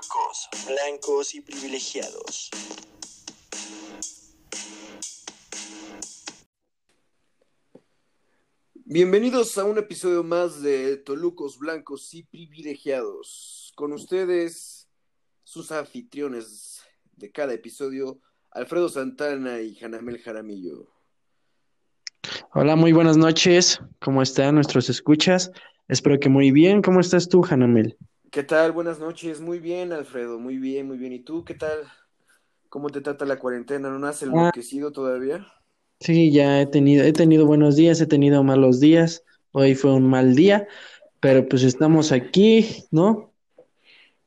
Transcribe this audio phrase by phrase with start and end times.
[0.00, 2.50] Tolucos, blancos y privilegiados.
[8.72, 13.72] Bienvenidos a un episodio más de Tolucos Blancos y Privilegiados.
[13.76, 14.88] Con ustedes,
[15.44, 16.82] sus anfitriones
[17.16, 18.20] de cada episodio,
[18.52, 20.88] Alfredo Santana y Janamel Jaramillo.
[22.54, 23.80] Hola, muy buenas noches.
[23.98, 25.50] ¿Cómo están nuestros escuchas?
[25.88, 26.80] Espero que muy bien.
[26.80, 27.98] ¿Cómo estás tú, Janamel?
[28.30, 28.72] ¿Qué tal?
[28.72, 29.40] Buenas noches.
[29.40, 30.38] Muy bien, Alfredo.
[30.38, 31.12] Muy bien, muy bien.
[31.12, 31.80] ¿Y tú qué tal?
[32.68, 33.90] ¿Cómo te trata la cuarentena?
[33.90, 35.46] ¿No has enloquecido todavía?
[35.98, 39.24] Sí, ya he tenido, he tenido buenos días, he tenido malos días.
[39.52, 40.68] Hoy fue un mal día,
[41.18, 43.32] pero pues estamos aquí, ¿no?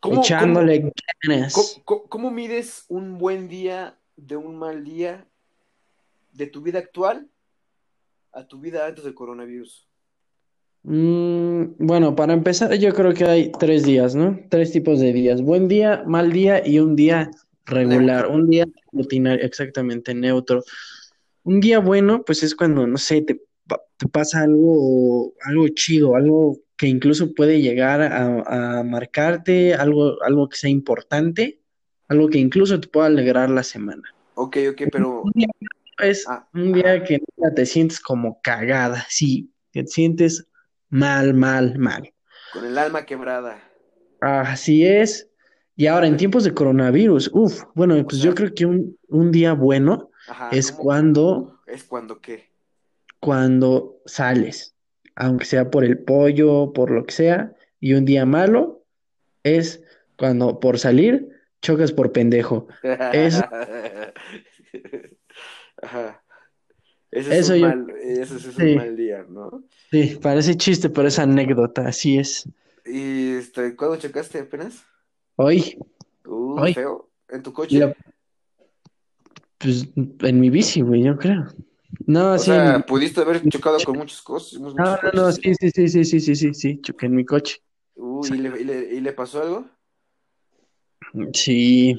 [0.01, 0.91] ¿Cómo, Echándole cómo-
[1.23, 1.81] ganas.
[1.85, 5.25] cómo- cómo mides un buen día de un mal día
[6.33, 7.29] de tu vida actual
[8.33, 9.87] a tu vida antes del coronavirus?
[10.83, 14.39] Mm, bueno, para empezar, yo creo que hay tres días, ¿no?
[14.49, 15.41] Tres tipos de días.
[15.41, 17.31] Buen día, mal día y un día
[17.65, 18.23] regular.
[18.23, 18.35] Neutro.
[18.35, 20.63] Un día rutinario, exactamente, neutro.
[21.43, 23.41] Un día bueno, pues es cuando, no sé, te,
[23.97, 30.49] te pasa algo, algo chido, algo que incluso puede llegar a, a marcarte, algo, algo
[30.49, 31.61] que sea importante,
[32.09, 34.03] algo que incluso te pueda alegrar la semana.
[34.33, 35.21] Ok, ok, pero...
[35.21, 35.47] Un día
[36.01, 37.21] es Ah, un día que
[37.55, 40.45] te sientes como cagada, sí, que te sientes
[41.01, 42.03] mal, mal, mal.
[42.49, 43.61] Con el alma quebrada.
[44.19, 45.29] Así es.
[45.75, 49.53] Y ahora en tiempos de coronavirus, uff, bueno, pues yo creo que un, un día
[49.53, 50.83] bueno Ajá, es ¿cómo?
[50.83, 52.51] cuando, Es cuando qué.
[53.19, 54.75] cuando sales,
[55.15, 58.85] aunque sea por el pollo, por lo que sea, y un día malo
[59.43, 59.83] es
[60.17, 61.29] cuando por salir
[61.61, 62.67] chocas por pendejo.
[65.81, 66.22] Ajá.
[67.13, 68.75] Ese es Eso un yo- mal, ese es un sí.
[68.75, 69.63] mal día, ¿no?
[69.91, 72.49] Sí, parece chiste, pero es anécdota, así es.
[72.85, 74.83] ¿Y este, cuándo chocaste apenas?
[75.35, 75.77] Hoy,
[76.25, 76.73] Uh, Ay.
[76.73, 77.09] feo.
[77.29, 77.77] ¿En tu coche?
[77.79, 77.95] la-
[79.57, 81.45] pues en mi bici, güey, yo creo.
[82.07, 84.59] No, O sí, sea, pudiste haber chocado con muchas cosas.
[84.59, 87.25] muchos no, no, no, sí, sí, sí, sí, sí, sí, sí, sí, choqué en mi
[87.25, 87.61] coche.
[87.95, 89.65] Uh, ¿y le, y le- y le pasó algo?
[91.33, 91.95] Sí.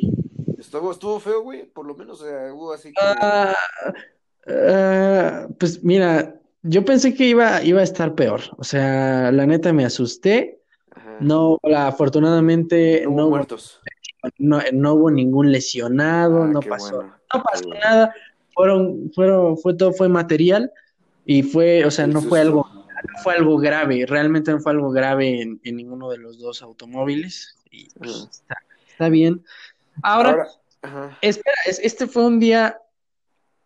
[0.59, 1.67] Estuvo, estuvo feo, güey.
[1.67, 3.09] Por lo menos, o sea, hubo así como...
[3.21, 3.55] Ah,
[4.47, 8.41] ah, pues mira, yo pensé que iba, iba a estar peor.
[8.57, 10.61] O sea, la neta me asusté.
[10.95, 11.17] Ajá.
[11.21, 13.81] No, la- afortunadamente No hubo no, muertos.
[14.39, 17.81] no, no hubo ningún lesionado, Ah, no pasó, bueno, no qué pasó bueno.
[17.85, 18.15] nada.
[18.55, 20.71] Fueron, fueron, fue todo fue material
[21.27, 22.67] y fue, o sea, no fue algo,
[23.23, 24.07] fue algo grave.
[24.07, 27.57] Realmente no fue algo grave en, en ninguno de los dos automóviles.
[27.71, 28.29] Y pues, Ajá.
[28.31, 28.57] está,
[28.89, 29.45] está bien.
[30.03, 30.47] Ahora,
[30.83, 31.17] Ahora.
[31.21, 32.79] Espera, es- este fue un día,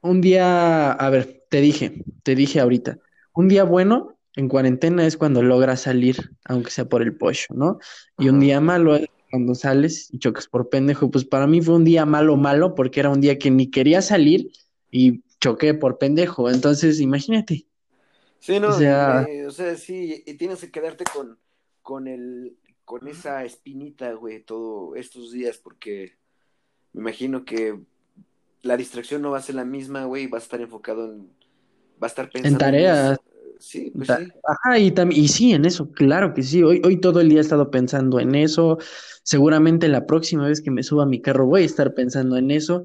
[0.03, 2.99] un día, a ver, te dije, te dije ahorita,
[3.35, 7.79] un día bueno en cuarentena es cuando logras salir, aunque sea por el pollo, ¿no?
[8.19, 11.11] Y un día malo es cuando sales y chocas por pendejo.
[11.11, 14.01] Pues para mí fue un día malo, malo, porque era un día que ni quería
[14.03, 14.51] salir
[14.91, 16.51] y choqué por pendejo.
[16.51, 17.67] Entonces, imagínate.
[18.41, 21.39] Sí, no, O sea- eh, o sea, sí, y tienes que quedarte con,
[21.83, 26.17] con el, con esa espinita, güey, todos estos días, porque
[26.93, 27.81] me imagino que
[28.63, 31.31] la distracción no va a ser la misma, güey, vas a estar enfocado en,
[32.03, 33.19] va a estar pensando en tareas.
[33.59, 34.33] Sí, pues Ta- sí.
[34.45, 36.63] Ajá, y, y sí, en eso, claro que sí.
[36.63, 38.79] Hoy, hoy todo el día he estado pensando en eso.
[39.25, 42.51] Seguramente la próxima vez que me suba a mi carro voy a estar pensando en
[42.51, 42.85] eso.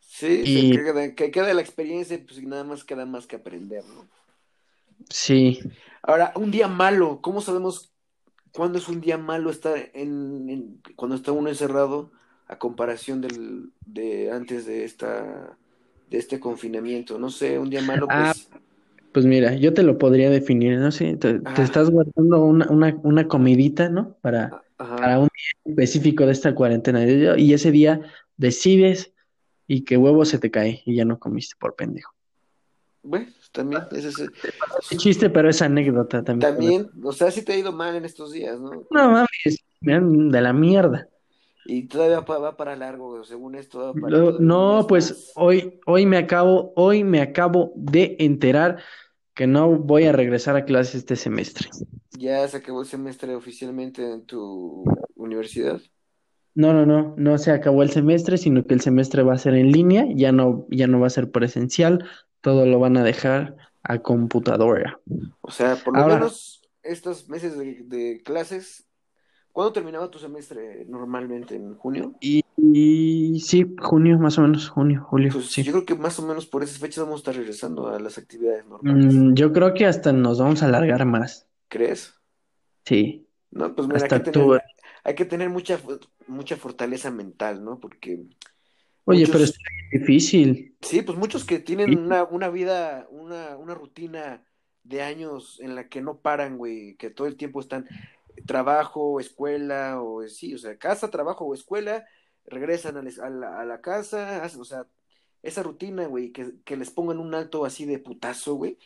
[0.00, 4.06] Sí, Y- queda, que queda la experiencia, pues nada más queda más que aprender, ¿no?
[5.10, 5.60] Sí,
[6.02, 7.92] Ahora, un día malo, ¿cómo sabemos
[8.52, 12.12] cuándo es un día malo estar en, en- cuando está uno encerrado
[12.48, 15.56] a comparación del, de antes de esta,
[16.10, 17.18] de este confinamiento?
[17.18, 18.48] No sé, un día malo, Ah, pues,
[19.12, 21.62] pues mira, yo te lo podría definir, no sé, te, te Ajá.
[21.62, 24.16] estás guardando una, una, una comidita, ¿no?
[24.20, 24.96] Para, ajá.
[24.96, 27.04] para un día específico de esta cuarentena.
[27.36, 28.02] Y ese día
[28.36, 29.12] decides
[29.66, 32.12] y que huevo se te cae y ya no comiste por pendejo.
[33.02, 34.18] Bueno, también, ese es,
[34.90, 36.52] Es chiste, pero es anécdota también.
[36.52, 38.70] también, o sea, sí te ha ido mal en estos días, ¿no?
[38.90, 41.08] No mames, de la mierda.
[41.70, 46.06] Y todavía va para largo, según esto, va para un No, mes pues hoy, hoy
[46.06, 48.78] me acabo, hoy me acabo de enterar
[49.34, 51.68] que no voy a regresar a clases este semestre.
[52.12, 54.82] Ya se acabó el semestre oficialmente en tu
[55.14, 55.78] universidad.
[56.54, 59.54] No, no, no, no se acabó el semestre, sino que el semestre va a ser
[59.54, 62.08] en línea, ya no, ya no va a ser presencial,
[62.40, 64.98] todo lo van a dejar a computadora.
[65.42, 68.87] O sea, por lo Ahora- menos estos meses de, de clases,
[69.58, 71.56] ¿cuándo terminaba tu semestre normalmente?
[71.56, 72.14] ¿En junio?
[72.20, 75.64] Y, y sí, junio, más o menos, junio, julio, Pues sí.
[75.64, 78.18] yo creo que más o menos por esas fechas vamos a estar regresando a las
[78.18, 79.12] actividades normales.
[79.12, 82.14] Mm, yo creo que hasta nos vamos a alargar más, ¿Crees?
[82.84, 83.26] sí.
[83.50, 84.62] No, pues mira, hay Hasta que tú, tener,
[85.02, 85.80] hay que tener mucha,
[86.28, 87.80] mucha fortaleza mental, ¿no?
[87.80, 88.22] Porque
[89.06, 89.58] Oye, muchos, pero es
[89.90, 90.76] difícil.
[90.82, 94.44] sí, pues muchos que tienen una, una vida, una, una rutina
[94.84, 97.86] de años en la que no paran, güey, que todo el tiempo están
[98.46, 102.06] trabajo, escuela, o sí, o sea, casa, trabajo o escuela,
[102.46, 104.86] regresan a, les- a la, a la casa, hacen- o sea,
[105.42, 108.78] esa rutina, güey, que, que les pongan un alto así de putazo, güey,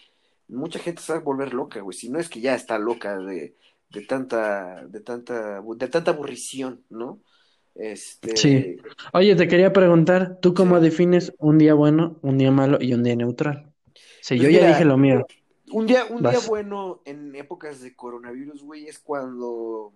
[0.49, 3.19] mucha gente se va a volver loca, güey, si no es que ya está loca
[3.19, 3.57] de,
[3.91, 7.21] de tanta, de tanta, de tanta aburrición, ¿no?
[7.75, 8.77] Este, Sí.
[9.13, 10.81] Oye, te quería preguntar, ¿tú cómo sí.
[10.81, 13.73] defines un día bueno, un día malo y un día neutral?
[14.21, 15.27] Sí, Pues yo ya dije lo mío.
[15.73, 19.93] Un día, un día bueno en épocas de coronavirus, güey, es cuando,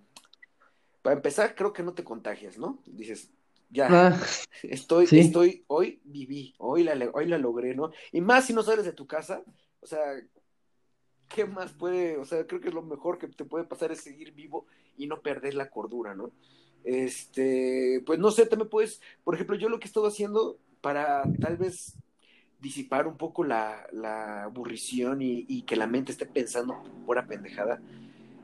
[1.02, 2.82] para empezar, creo que no te contagias, ¿no?
[2.86, 3.30] Dices,
[3.70, 4.20] ya, Ah,
[4.62, 5.18] estoy, sí.
[5.18, 7.90] estoy, hoy viví, hoy la, hoy la logré, ¿no?
[8.12, 9.42] Y más si no sales de tu casa,
[9.80, 10.00] o sea,
[11.28, 12.16] ¿qué más puede?
[12.16, 15.20] O sea, creo que lo mejor que te puede pasar es seguir vivo y no
[15.20, 16.32] perder la cordura, ¿no?
[16.84, 21.24] Este, pues no sé, también puedes, por ejemplo, yo lo que he estado haciendo para
[21.40, 21.96] tal vez
[22.60, 23.86] disipar un poco la,
[24.44, 27.80] aburrición y, que la mente esté pensando pura pendejada,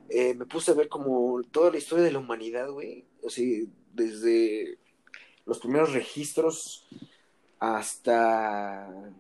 [0.09, 3.45] eh, me puse a ver como toda la historia de la humanidad, güey, o sea,
[3.95, 4.79] desde
[5.47, 6.87] los primeros registros
[7.59, 9.13] hasta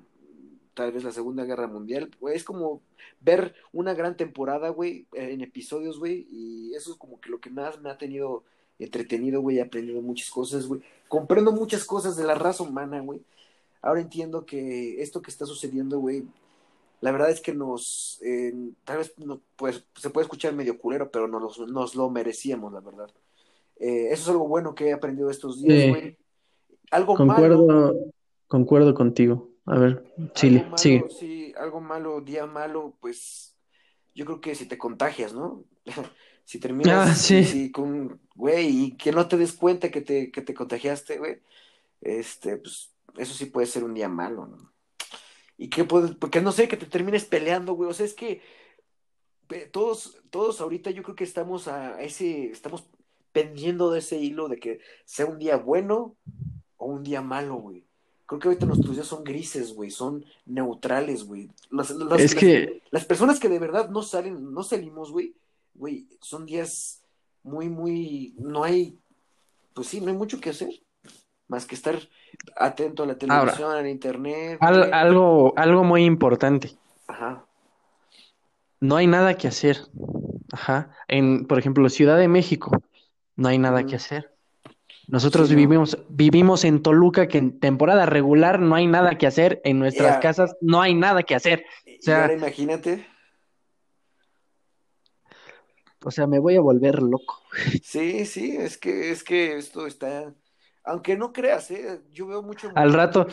[0.74, 2.82] tal vez la Segunda Guerra Mundial, güey, es como
[3.20, 7.50] ver una gran temporada, güey, en episodios, güey, y eso es como que lo que
[7.50, 8.44] más me ha tenido
[8.78, 13.20] entretenido, güey, aprendido muchas cosas, güey, comprendo muchas cosas de la raza humana, güey.
[13.82, 16.24] Ahora entiendo que esto que está sucediendo, güey,
[17.00, 21.10] la verdad es que nos, eh, tal vez no, pues, se puede escuchar medio culero,
[21.10, 23.10] pero nos, nos lo merecíamos, la verdad.
[23.76, 26.16] Eh, eso es algo bueno que he aprendido estos días, Sí, güey.
[26.92, 27.94] Algo malo, concuerdo,
[28.46, 29.50] concuerdo contigo.
[29.66, 31.04] A ver, Chile, malo, sigue.
[31.10, 33.56] sí, algo malo, día malo, pues
[34.14, 35.64] yo creo que si te contagias, ¿no?
[36.44, 37.50] Si Ah, terminas, sí, sí.
[37.52, 41.38] sí, con, güey, y que no te des cuenta que te, que te contagiaste, güey,
[42.00, 44.72] este, pues eso sí puede ser un día malo, ¿no?
[45.58, 48.42] Y que puedes, porque no sé, que te termines peleando, güey, o sea, es que
[49.70, 52.84] todos, todos ahorita yo creo que estamos a ese, estamos
[53.32, 56.16] pendiendo de ese hilo de que sea un día bueno
[56.76, 57.84] o un día malo, güey.
[58.26, 61.50] Creo que ahorita nuestros días son grises, güey, son neutrales, güey.
[61.70, 65.34] Las, las, Es las, que, las personas que de verdad no salen, no salimos, güey,
[65.74, 67.02] güey, son días
[67.42, 68.98] muy, muy, no hay,
[69.74, 70.70] pues sí, no hay mucho que hacer,
[71.52, 71.96] más que estar
[72.56, 76.76] atento a la ahora, televisión, al internet, al- algo, algo muy importante.
[77.06, 77.46] Ajá,
[78.80, 79.76] No hay nada que hacer.
[80.52, 80.90] Ajá.
[81.08, 82.70] En, por ejemplo, Ciudad de México,
[83.36, 84.30] no hay nada que hacer.
[84.64, 85.56] Sí, Nosotros no.
[85.56, 89.60] vivimos, vivimos en Toluca, que en temporada regular no hay nada que hacer.
[89.64, 91.64] En nuestras casas no hay nada que hacer.
[91.86, 93.06] O y ahora sea, imagínate,
[96.04, 97.40] o sea, me voy a volver loco.
[97.82, 100.34] sí, sí, es que, es que esto está,
[100.84, 103.26] aunque no creas, eh, yo veo mucho Al rato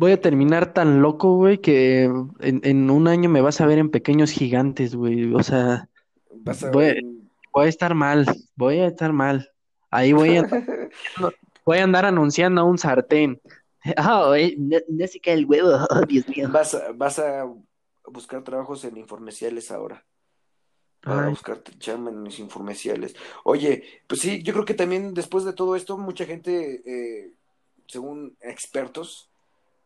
[0.00, 3.78] voy a terminar tan loco, güey, que en, en un año me vas a ver
[3.78, 5.34] en Pequeños Gigantes, güey.
[5.34, 5.90] O sea,
[6.30, 7.22] vas a, voy,
[7.52, 8.24] voy a estar mal,
[8.56, 9.50] voy a estar mal.
[9.90, 10.64] Ahí voy a andar,
[11.66, 13.40] voy a andar anunciando a un sartén.
[13.98, 16.48] Oh, no, no se cae el huevo, oh, Dios mío.
[16.50, 17.46] vas a, vas a
[18.06, 20.04] buscar trabajos en informeciales ahora.
[21.04, 23.14] A Ay, buscar chamba en los informeciales.
[23.44, 27.32] Oye, pues sí, yo creo que también después de todo esto, mucha gente, eh,
[27.86, 29.28] según expertos,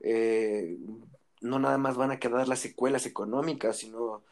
[0.00, 0.76] eh,
[1.40, 4.22] no nada más van a quedar las secuelas económicas, sino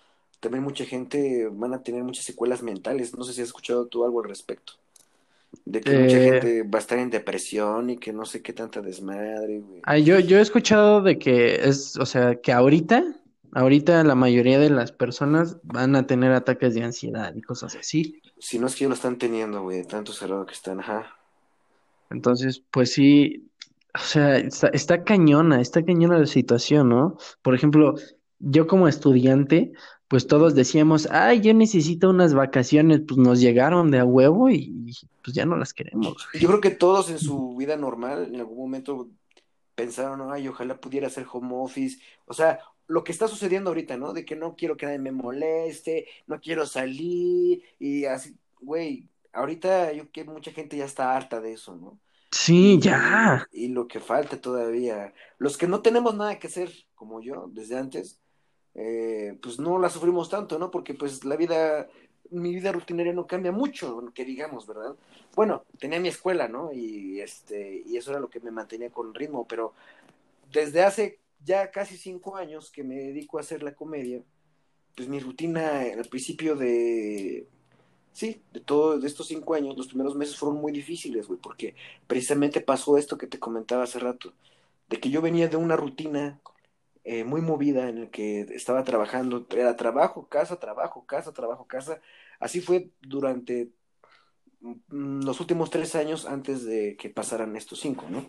[0.41, 3.17] también mucha gente van a tener muchas secuelas mentales.
[3.17, 4.75] No sé si has escuchado tú algo al respecto.
[5.65, 8.53] De que mucha eh, gente va a estar en depresión y que no sé qué
[8.53, 9.83] tanta desmadre, güey.
[9.83, 13.05] ay, yo, yo he escuchado de que es, o sea, que ahorita,
[13.53, 18.21] ahorita la mayoría de las personas van a tener ataques de ansiedad y cosas así.
[18.39, 21.17] Si no es que ya lo están teniendo, güey, de tanto cerrado que están, ajá.
[22.11, 23.49] Entonces, pues sí,
[23.95, 27.17] o sea, está, está cañona, está cañona la situación, ¿no?
[27.43, 27.95] Por ejemplo,
[28.39, 29.73] yo como estudiante,
[30.09, 34.95] pues todos decíamos, ay, yo necesito unas vacaciones, pues nos llegaron de a huevo y
[35.23, 36.17] pues ya no las queremos.
[36.35, 39.09] Yo creo que todos en su vida normal, en algún momento
[39.75, 41.99] pensaron, ay, ojalá pudiera hacer home office.
[42.27, 42.61] O sea,
[42.93, 44.13] lo que está sucediendo ahorita, ¿no?
[44.13, 49.93] De que no quiero que nadie me moleste, no quiero salir y así, güey, ahorita
[49.93, 52.01] yo que mucha gente ya está harta de eso, ¿no?
[52.31, 53.47] Sí, Y, ya.
[53.53, 57.77] y lo que falta todavía, los que no tenemos nada que hacer, como yo, desde
[57.79, 58.21] antes,
[58.75, 60.71] eh, pues no la sufrimos tanto, ¿no?
[60.71, 61.89] Porque pues la vida,
[62.31, 64.97] mi vida rutinaria no cambia mucho, que digamos, ¿verdad?
[65.37, 66.73] Bueno, tenía mi escuela, ¿no?
[66.73, 69.75] Y este, y eso era lo que me mantenía con ritmo, pero
[70.53, 74.23] desde hace ya casi cinco años que me dedico a hacer la comedia,
[74.97, 77.47] pues mi rutina al principio de,
[78.13, 81.75] sí, de todos de estos cinco años, los primeros meses fueron muy difíciles, güey, porque
[82.07, 84.35] precisamente pasó esto que te comentaba hace rato,
[84.89, 86.41] de que yo venía de una rutina
[87.05, 92.01] eh, muy movida en el que estaba trabajando, era trabajo, casa, trabajo, casa, trabajo, casa.
[92.39, 93.71] Así fue durante
[94.61, 98.29] mm, los últimos tres años antes de que pasaran estos cinco, ¿no?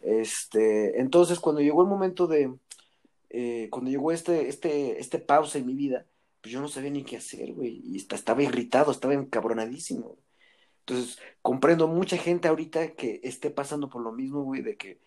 [0.00, 2.54] Este, entonces, cuando llegó el momento de,
[3.30, 6.06] eh, cuando llegó este, este, este pausa en mi vida,
[6.40, 10.16] pues yo no sabía ni qué hacer, güey, y estaba irritado, estaba encabronadísimo.
[10.80, 15.00] Entonces, comprendo mucha gente ahorita que esté pasando por lo mismo, güey, de que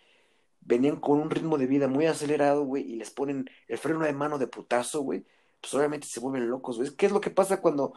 [0.61, 4.13] venían con un ritmo de vida muy acelerado, güey, y les ponen el freno de
[4.13, 5.25] mano de putazo, güey,
[5.59, 6.95] pues obviamente se vuelven locos, güey.
[6.95, 7.93] ¿Qué es lo que pasa cuando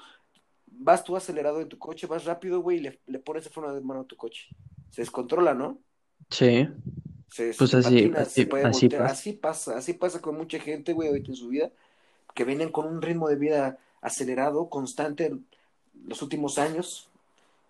[0.67, 3.75] vas tú acelerado en tu coche, vas rápido, güey, y le, le pones el freno
[3.75, 4.49] de mano a tu coche?
[4.91, 5.81] Se descontrola, ¿no?
[6.31, 6.69] Sí.
[7.31, 9.03] Se, Pues se así- patina, así- se puede así voltear.
[9.03, 9.13] pasa.
[9.13, 11.71] Así pasa, así pasa con mucha gente, güey, ahorita en su vida,
[12.35, 15.37] que vienen con un ritmo de vida acelerado, constante,
[16.07, 17.11] los últimos años,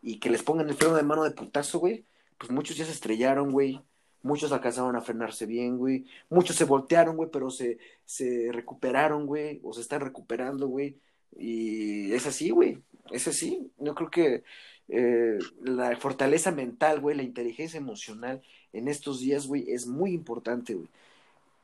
[0.02, 2.04] y que les pongan el freno de mano de putazo, güey,
[2.38, 3.80] pues muchos ya se estrellaron, güey,
[4.22, 9.60] muchos alcanzaron a frenarse bien, güey, muchos se voltearon, güey, pero se, se recuperaron, güey,
[9.64, 10.96] o se están recuperando, güey,
[11.36, 12.78] y es así, güey,
[13.10, 14.44] es así, yo creo que
[14.88, 20.74] eh, la fortaleza mental, güey, la inteligencia emocional en estos días, güey, es muy importante,
[20.74, 20.88] güey.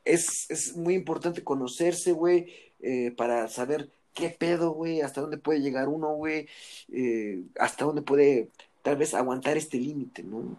[0.05, 2.47] Es, es muy importante conocerse, güey,
[2.81, 6.47] eh, para saber qué pedo, güey, hasta dónde puede llegar uno, güey,
[6.91, 8.49] eh, hasta dónde puede
[8.81, 10.57] tal vez aguantar este límite, ¿no?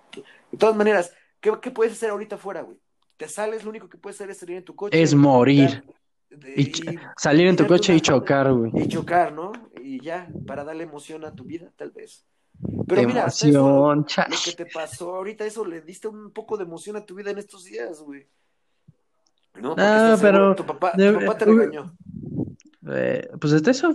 [0.50, 2.78] De todas maneras, ¿qué, qué puedes hacer ahorita afuera, güey?
[3.18, 5.00] Te sales, lo único que puedes hacer es salir en tu coche.
[5.00, 5.85] Es morir.
[6.30, 8.73] de- Y ch- salir en tu coche y chocar, güey.
[8.75, 9.52] y chocar, ¿no?
[9.80, 12.25] Y ya, para darle emoción a tu vida, tal vez.
[12.88, 16.64] Pero mira, eso, Emoción, lo que te pasó ahorita, eso le diste un poco de
[16.64, 18.26] emoción a tu vida en estos días, güey.
[19.61, 19.75] ¿No?
[19.76, 21.94] Seguro, pero tu papá, tu papá te regañó.
[22.90, 23.94] Eh, pues hasta eso,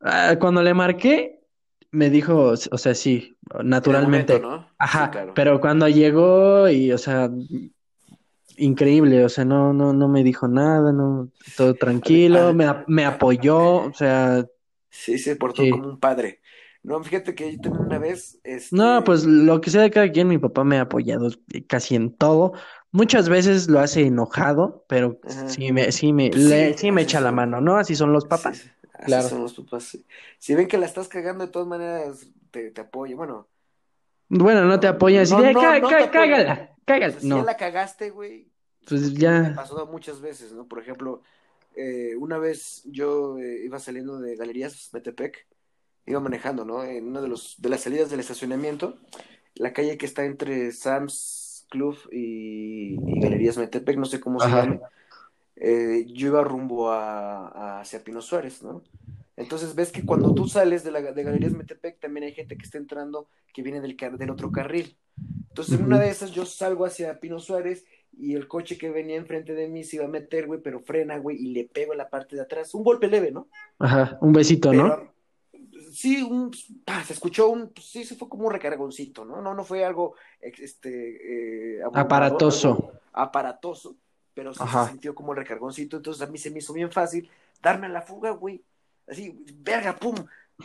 [0.00, 1.40] ah, cuando le marqué,
[1.90, 4.34] me dijo, o sea, sí, naturalmente.
[4.40, 4.70] momento, ¿no?
[4.78, 5.32] Ajá, Sí, claro.
[5.34, 7.30] pero cuando llegó y, o sea,
[8.56, 13.84] increíble, o sea, no, no, no me dijo nada, no, todo tranquilo, me, me apoyó,
[13.86, 14.44] o sea,
[14.90, 15.70] Sí, se portó Sí.
[15.70, 16.40] como un padre.
[16.82, 20.10] No, fíjate que yo también una vez, este, no, pues lo que sea de cada
[20.10, 21.28] quien, mi papá me ha apoyado
[21.66, 22.52] casi en todo.
[22.92, 25.48] Muchas veces lo hace enojado, pero Ajá.
[25.48, 27.76] sí me, sí me, Pues sí, le- sí me echa la mano, ¿no?
[27.76, 28.58] Así son los papás.
[28.58, 29.28] sí, así claro.
[29.28, 29.98] son los papás.
[30.38, 33.16] Si ven que la estás cagando, de todas maneras, te, te apoya.
[33.16, 33.46] Bueno,
[34.30, 36.30] Bueno, no te apoyan así No, de, no, "Cá- no cá- te apoyan.
[36.30, 37.20] cágala, cágala.
[37.20, 38.48] si ya la cagaste, güey,
[38.86, 40.66] pues Me ya, pasó muchas veces, ¿no?
[40.66, 41.22] Por ejemplo,
[41.76, 45.46] eh, una vez yo eh, iba saliendo de Galerías Metepec,
[46.08, 46.84] iba manejando, ¿no?
[46.84, 48.98] En una de, los, de las salidas del estacionamiento,
[49.54, 54.46] la calle que está entre Sam's Club y, y Galerías Metepec, no sé cómo se
[54.48, 54.62] Ajá.
[54.62, 54.80] llame,
[55.56, 58.82] eh, yo iba rumbo a, a hacia Pino Suárez, ¿no?
[59.36, 62.64] Entonces ves que cuando tú sales de, la, de Galerías Metepec, también hay gente que
[62.64, 64.96] está entrando que viene del, del otro carril.
[65.48, 69.16] Entonces en una de esas yo salgo hacia Pino Suárez y el coche que venía
[69.16, 71.98] enfrente de mí se iba a meter, güey, pero frena, güey, y le pego en
[71.98, 72.74] la parte de atrás.
[72.74, 73.48] Un golpe leve, ¿no?
[73.78, 75.12] ajá, un besito, ¿no?
[75.92, 79.40] Sí, un, se escuchó un, pues, sí, se fue como un recargoncito, ¿no?
[79.40, 82.92] No, no fue algo, este, eh, Aparatoso.
[83.12, 83.96] aparatoso,
[84.34, 84.84] pero sí Ajá.
[84.84, 87.30] se sintió como el recargoncito, entonces a mí se me hizo bien fácil
[87.62, 88.62] darme a la fuga, güey,
[89.08, 90.14] así, verga, pum,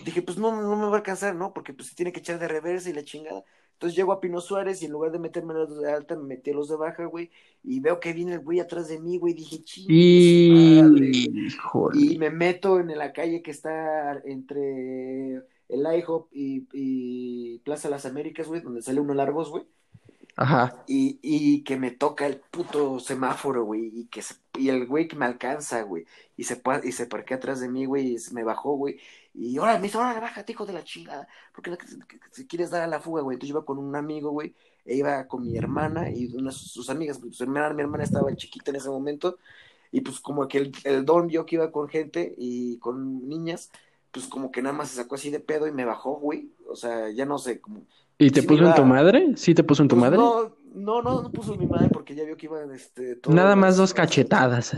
[0.06, 1.54] dije, pues no, no me va a alcanzar, ¿no?
[1.54, 3.44] Porque pues se tiene que echar de reversa y la chingada.
[3.84, 6.52] Entonces llego a Pino Suárez y en lugar de meterme los de alta, me metí
[6.52, 7.30] a los de baja, güey,
[7.64, 9.88] y veo que viene el güey atrás de mí, güey, dije, güey".
[9.88, 11.28] Y.
[11.92, 15.38] Y me meto en la calle que está entre
[15.70, 19.66] el IHOP y, y Plaza Las Américas, güey, donde sale uno largos, güey.
[20.36, 20.84] Ajá.
[20.88, 23.92] Y, y que me toca el puto semáforo, güey.
[23.94, 26.06] Y que se- y el güey que me alcanza, güey.
[26.36, 28.14] Y se, y se parquea atrás de mí, güey.
[28.14, 29.00] Y se me bajó, güey.
[29.34, 31.28] Y ahora me dice, ahora bájate, hijo de la chingada.
[31.54, 31.78] Porque
[32.32, 33.36] si quieres dar a la fuga, güey.
[33.36, 34.56] Entonces yo iba con un amigo, güey.
[34.86, 37.20] E iba con mi hermana y unas sus amigas.
[37.20, 39.38] Pues, Su hermana, mi hermana estaba chiquita en ese momento.
[39.92, 43.72] Y pues como que el, el don vio que iba con gente y con niñas.
[44.12, 46.52] Pues como que nada más se sacó así de pedo y me bajó, güey.
[46.68, 47.86] O sea, ya no sé, como
[48.18, 49.34] ¿Y te Sí, puso en tu madre?
[49.38, 50.18] ¿Sí te puso en tu pues madre?
[50.18, 53.56] no, no, no, no puso mi madre porque ya vio que iban este, todos Nada
[53.56, 54.76] más dos cachetadas.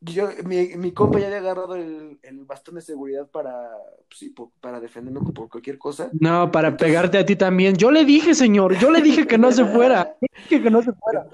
[0.00, 3.68] Yo, mi, mi compa ya había agarrado el, el bastón de seguridad para,
[4.08, 6.08] pues sí, por- para defenderme por cualquier cosa.
[6.20, 7.74] No, para Entonces- pegarte a ti también.
[7.76, 10.16] Yo le dije, señor, yo le dije que no se fuera.
[10.48, 11.26] Dije que no se fuera.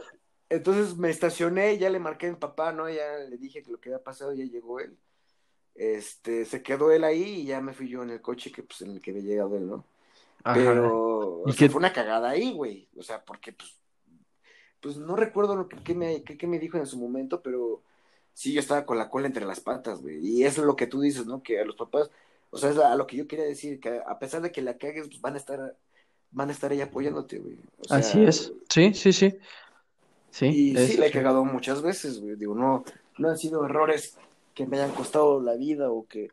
[0.48, 2.88] Entonces me estacioné, ya le marqué a mi papá, ¿no?
[2.88, 4.96] Ya le dije que lo que había pasado, ya llegó él.
[5.74, 8.80] Este, se quedó él ahí y ya me fui yo en el coche que, pues,
[8.82, 9.84] en el que había llegado él, ¿no?
[10.44, 10.54] Ajá.
[10.54, 12.88] Pero, o ¿Y sea, qué- fue una cagada ahí, güey.
[12.98, 13.76] O sea, porque, pues,
[14.80, 17.82] pues no recuerdo lo que, me, qué me dijo en su momento, pero
[18.34, 20.18] sí, yo estaba con la cola entre las patas, güey.
[20.24, 21.42] Y es lo que tú dices, ¿no?
[21.42, 22.10] Que a los papás,
[22.50, 24.76] O sea, es a lo que yo quería decir, que a pesar de que la
[24.78, 25.76] cagues, pues van a estar,
[26.30, 27.56] van a estar ahí apoyándote, güey.
[27.80, 28.52] O sea, Así es.
[28.68, 29.36] Sí, sí, sí.
[30.30, 32.36] Sí, Y es- sí, la he cagado muchas veces, güey.
[32.36, 32.84] Digo, no,
[33.18, 34.16] no han sido errores
[34.54, 36.28] que me hayan costado la vida o que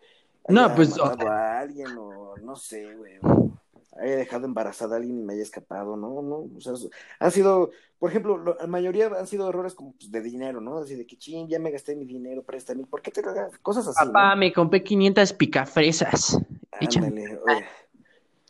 [0.47, 3.17] No, pues, o a alguien o no sé, güey.
[3.23, 3.51] o
[3.99, 6.21] haya dejado embarazada a alguien y me haya escapado, ¿no?
[6.21, 6.73] no o sea,
[7.19, 10.77] han sido, por ejemplo, lo- la mayoría han sido errores como pues, de dinero, ¿no?
[10.77, 12.85] Así de que, ching, ya me gasté mi dinero, préstame.
[12.85, 13.57] ¿Por qué te cagas?
[13.59, 14.13] Cosas así, ¿no?
[14.13, 16.39] Papá, me compré 500 picafresas.
[16.79, 17.07] Échame.
[17.07, 17.65] Ándale, oye.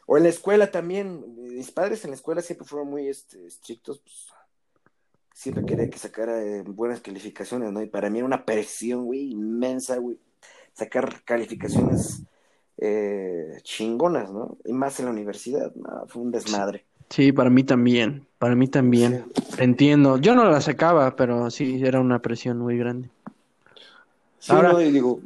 [0.06, 4.00] O en la escuela también, mis padres en la escuela siempre fueron muy este, estrictos,
[4.00, 4.28] pues
[5.34, 7.82] siempre quería que sacara eh, buenas calificaciones, ¿no?
[7.82, 10.20] Y para mí era una presión, güey, inmensa, güey,
[10.74, 12.24] sacar calificaciones
[12.82, 14.58] eh, chingonas, ¿no?
[14.66, 16.84] Y más en la universidad, no, fue un desmadre.
[17.10, 18.26] Sí, para mí también.
[18.40, 19.26] Para mí también.
[19.58, 20.18] Entiendo.
[20.18, 23.10] Yo no la sacaba, pero sí, era una presión muy grande.
[24.40, 25.20] Sí, Ahora- no, y digo.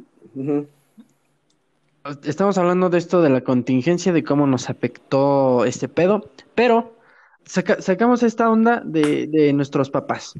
[2.22, 6.94] Estamos hablando de esto de la contingencia, de cómo nos afectó este pedo, pero
[7.44, 10.34] saca- sacamos esta onda de, de nuestros papás,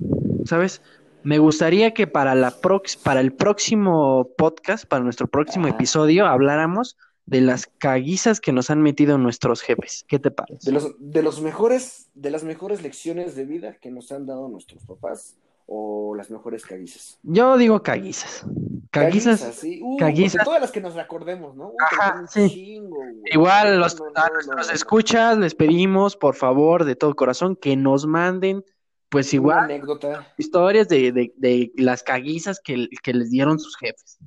[0.45, 0.81] ¿sabes?
[1.25, 6.97] Me gustaría que para la prox- para el próximo podcast, para nuestro próximo episodio, habláramos
[7.27, 10.05] de las caguizas que nos han metido nuestros jefes.
[10.09, 10.59] ¿Qué te parece?
[10.65, 14.49] de los, de los mejores, de las mejores lecciones de vida que nos han dado
[14.49, 17.19] nuestros papás o las mejores caguizas.
[17.25, 18.47] Yo digo caguizas.
[18.93, 19.41] Caguizas.
[19.57, 19.81] sí.
[19.83, 20.35] Uh, caguizas.
[20.37, 21.69] porque todas las que nos recordemos, ¿no?
[21.71, 22.49] Uh, Ajá, sí.
[22.49, 22.97] chingo.
[23.25, 24.73] Igual los, No, no, a no, nuestros no.
[24.73, 28.65] escuchas les pedimos, por favor, de todo corazón, que nos manden,
[29.09, 30.33] pues igual, anécdota.
[30.39, 34.19] historias de, de, de las caguizas que, que les dieron sus jefes.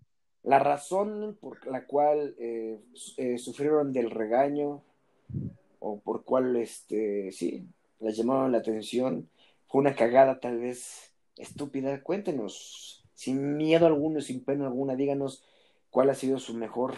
[0.50, 2.80] La razón por la cual eh,
[3.18, 4.82] eh, sufrieron del regaño
[5.78, 7.68] o por cual, este, sí,
[8.00, 9.30] les llamaron la atención,
[9.68, 12.02] fue una cagada tal vez estúpida.
[12.02, 15.44] Cuéntenos, sin miedo alguno, sin pena alguna, díganos
[15.92, 16.96] cuál ha sido su mejor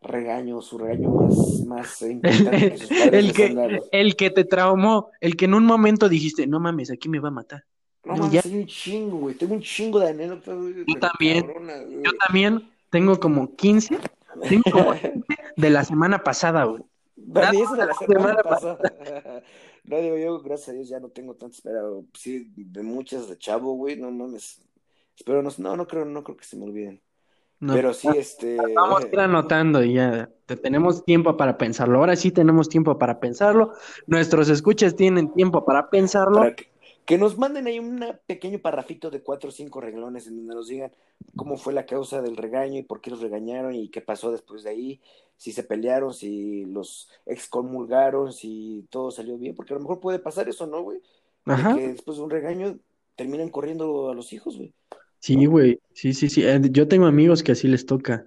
[0.00, 5.10] regaño, su regaño más, más importante que sus padres El que, el que te traumó,
[5.20, 7.64] el que en un momento dijiste, no mames, aquí me va a matar.
[8.04, 9.34] No mames, un chingo, güey.
[9.34, 10.54] Tengo un chingo de anécdotas,
[10.86, 11.44] pero también.
[12.04, 13.98] Yo también tengo como 15,
[14.48, 15.24] tengo como 15
[15.56, 16.84] de la semana pasada, güey.
[17.16, 18.78] Dani, eso de la semana pasada.
[19.86, 23.36] No, digo, yo, gracias a Dios, ya no tengo tantas, pero sí, de muchas de
[23.36, 24.62] chavo, güey, no mames.
[25.14, 27.02] Espero no, no, no creo, no creo que se me olviden.
[27.60, 28.56] No, Pero sí, este.
[28.74, 31.98] Vamos a ir anotando y ya te- tenemos tiempo para pensarlo.
[31.98, 33.72] Ahora sí tenemos tiempo para pensarlo.
[34.06, 36.38] Nuestros escuchas tienen tiempo para pensarlo.
[36.38, 36.68] para que,
[37.06, 40.68] que nos manden ahí un pequeño parrafito de cuatro o cinco reglones en donde nos
[40.68, 40.90] digan
[41.36, 44.62] cómo fue la causa del regaño y por qué los regañaron y qué pasó después
[44.62, 45.00] de ahí,
[45.36, 50.18] si se pelearon, si los excomulgaron, si todo salió bien, porque a lo mejor puede
[50.18, 51.00] pasar eso, ¿no, güey?
[51.44, 51.76] De Ajá.
[51.76, 52.78] que después de un regaño
[53.16, 54.72] terminan corriendo a los hijos, güey.
[55.18, 55.80] Sí, güey.
[55.92, 56.44] Sí, sí, sí.
[56.44, 58.26] Eh, Yo tengo amigos que así les toca.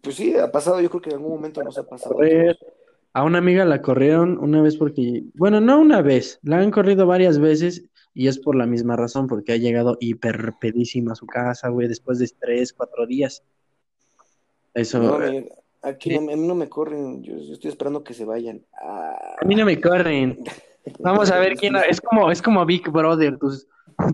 [0.00, 2.14] Pues sí, ha pasado, yo creo que en algún momento nos ha pasado.
[2.14, 2.58] Correr.
[3.12, 7.06] A una amiga la corrieron una vez porque, bueno, no una vez, la han corrido
[7.06, 7.84] varias veces
[8.16, 11.86] y es por la misma razón, porque ha llegado hiper pedísima a su casa, güey,
[11.86, 13.44] después de tres, cuatro días.
[14.72, 16.18] Eso, No, eh, me- aquí sí.
[16.18, 18.64] no, a mí no me corren, yo, yo estoy esperando que se vayan.
[18.82, 20.42] Ah, a mí no me corren.
[21.00, 23.66] Vamos a ver quién, es como, es como Big Brother, tus,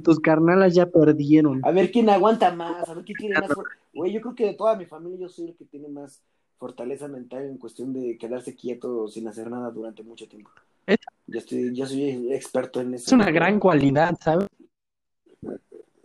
[0.03, 1.61] tus carnalas ya perdieron.
[1.65, 3.51] A ver quién aguanta más, a ver quién tiene más.
[3.95, 6.21] Güey, yo creo que de toda mi familia yo soy el que tiene más
[6.59, 10.51] fortaleza mental en cuestión de quedarse quieto sin hacer nada durante mucho tiempo.
[10.87, 13.07] Es- Ya estoy, soy experto en eso.
[13.07, 14.49] Es una gran cualidad, ¿sabes?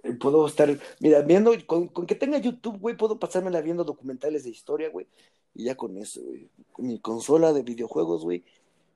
[0.03, 4.43] Eh, Puedo estar, mira, viendo, con, con que tenga YouTube, güey, puedo pasármela viendo documentales
[4.43, 5.07] de historia, güey.
[5.53, 6.49] Y ya con eso, güey.
[6.77, 8.43] Mi consola de videojuegos, güey.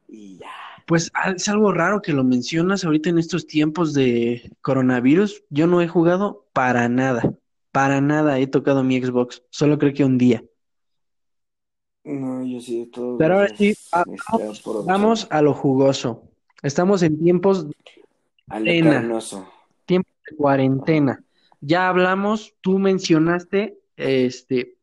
[0.08, 0.48] Y ya.
[0.86, 5.44] Pues ah, es algo raro que lo mencionas ahorita en estos tiempos de coronavirus.
[5.50, 7.34] Yo no he jugado para nada,
[7.72, 10.44] para nada he tocado mi Xbox, solo creo que un día.
[12.04, 13.18] No, yo sí, todo.
[13.18, 14.06] Pero ahora sí, va-
[14.64, 16.24] por- Vamos a lo jugoso.
[16.64, 17.68] Estamos en tiempos
[18.48, 18.92] a lo Cena.
[18.92, 19.48] carnoso.
[19.88, 21.24] de cuarentena.
[21.60, 24.76] Ya hablamos, tú mencionaste este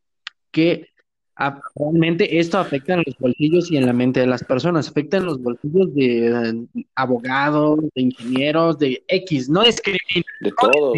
[0.50, 0.88] que
[1.36, 5.16] ah, realmente esto afecta en los bolsillos y en la mente de las personas, afecta
[5.16, 10.26] en los bolsillos de abogados, de ingenieros, de X, no discrimina.
[10.40, 10.92] De No todo.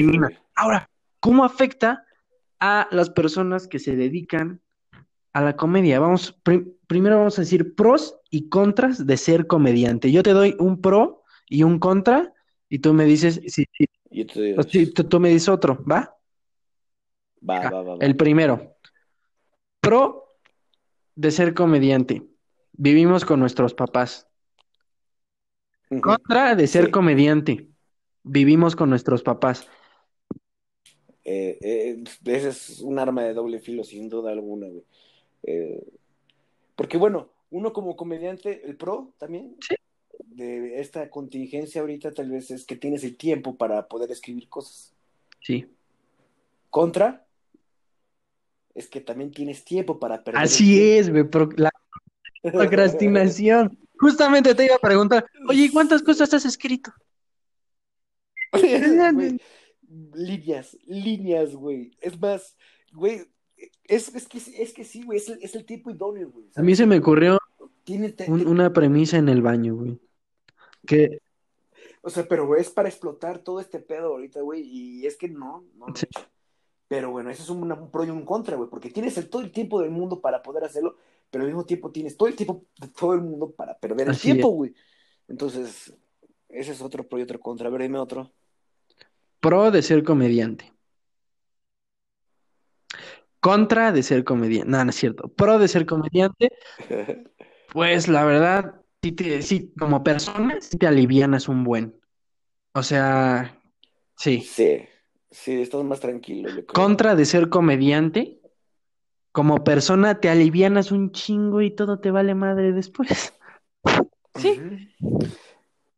[0.56, 0.88] Ahora,
[1.20, 2.04] ¿cómo afecta
[2.58, 4.60] a las personas que se dedican
[5.32, 6.00] a la comedia?
[6.00, 10.10] Vamos, pri- primero vamos a decir pros y contras de ser comediante.
[10.10, 12.32] Yo te doy un pro y un contra
[12.68, 13.64] y tú me dices si,
[14.70, 16.16] si tú, tú me dices otro, ¿va?
[17.48, 17.96] va, va, va, va.
[18.00, 18.76] El primero,
[19.80, 20.24] pro
[21.14, 22.22] de ser comediante.
[22.72, 24.26] Vivimos con nuestros papás.
[26.00, 26.90] Contra de ser Sí.
[26.92, 27.68] comediante.
[28.22, 29.66] Vivimos con nuestros papás.
[31.24, 34.84] Eh, eh, ese es un arma de doble filo, sin duda alguna, güey.
[35.42, 35.82] Eh,
[36.76, 39.74] Porque bueno, uno como comediante, el pro también, Sí.
[40.24, 44.94] de esta contingencia ahorita tal vez es que tienes el tiempo para poder escribir cosas.
[45.42, 45.66] Sí.
[46.70, 47.26] Contra,
[48.74, 50.40] es que también tienes tiempo para perder.
[50.42, 51.70] Así es, güey, pro- la
[52.42, 53.76] procrastinación.
[53.98, 56.90] Justamente te iba a preguntar, oye, ¿y ¿cuántas cosas has escrito?
[60.14, 61.90] Líneas, líneas, güey.
[62.00, 62.56] Es más,
[62.92, 63.22] güey,
[63.84, 66.46] es, es, que, es que sí, güey, es el, es el tipo idóneo, güey.
[66.54, 67.38] A mí se me ocurrió
[68.28, 69.98] un- una premisa en el baño, güey.
[70.86, 71.18] Que
[72.02, 75.28] O sea, pero güey, es para explotar todo este pedo ahorita, güey, y es que
[75.28, 75.86] no, no.
[75.94, 76.06] Sí.
[76.88, 79.42] Pero bueno, eso es un, un pro y un contra, güey, porque tienes el, todo
[79.42, 80.96] el tiempo del mundo para poder hacerlo,
[81.30, 84.12] pero al mismo tiempo tienes todo el tiempo de todo el mundo para perder el
[84.12, 84.74] Así tiempo, güey.
[85.28, 85.92] Entonces,
[86.48, 87.68] ese es otro pro y otro contra.
[87.68, 88.32] A ver, dime otro.
[89.38, 90.72] pro de ser comediante.
[93.40, 94.70] Contra de ser comediante.
[94.70, 95.28] No, no es cierto.
[95.28, 96.50] Pro de ser comediante,
[97.72, 101.98] pues la verdad, sí, te, sí, como persona, sí te alivianas un buen.
[102.72, 103.58] O sea,
[104.16, 104.40] sí.
[104.40, 104.86] Sí,
[105.30, 106.74] sí, estás más tranquilo, yo creo.
[106.74, 108.40] Contra de ser comediante,
[109.32, 113.34] como persona te alivianas un chingo y todo te vale madre después.
[114.36, 114.88] Sí.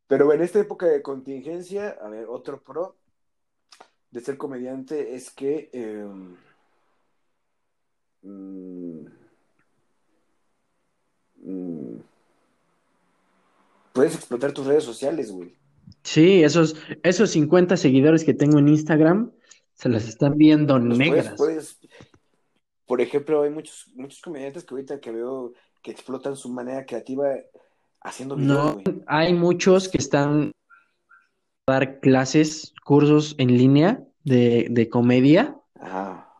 [0.07, 2.97] Pero en esta época de contingencia, a ver, otro pro
[4.09, 6.05] de ser comediante es que eh,
[8.23, 9.05] mm,
[11.43, 11.97] mm,
[13.93, 15.53] puedes explotar tus redes sociales, güey.
[16.03, 19.31] Sí, esos, esos 50 seguidores que tengo en Instagram
[19.73, 21.35] se las están viendo negras.
[21.37, 21.79] puedes-
[22.85, 27.29] por ejemplo, hay muchos, muchos comediantes que ahorita que veo que explotan su manera creativa
[28.01, 30.51] haciendo videos, No, hay muchos que están
[31.67, 35.57] a dar clases, cursos en línea de, de comedia.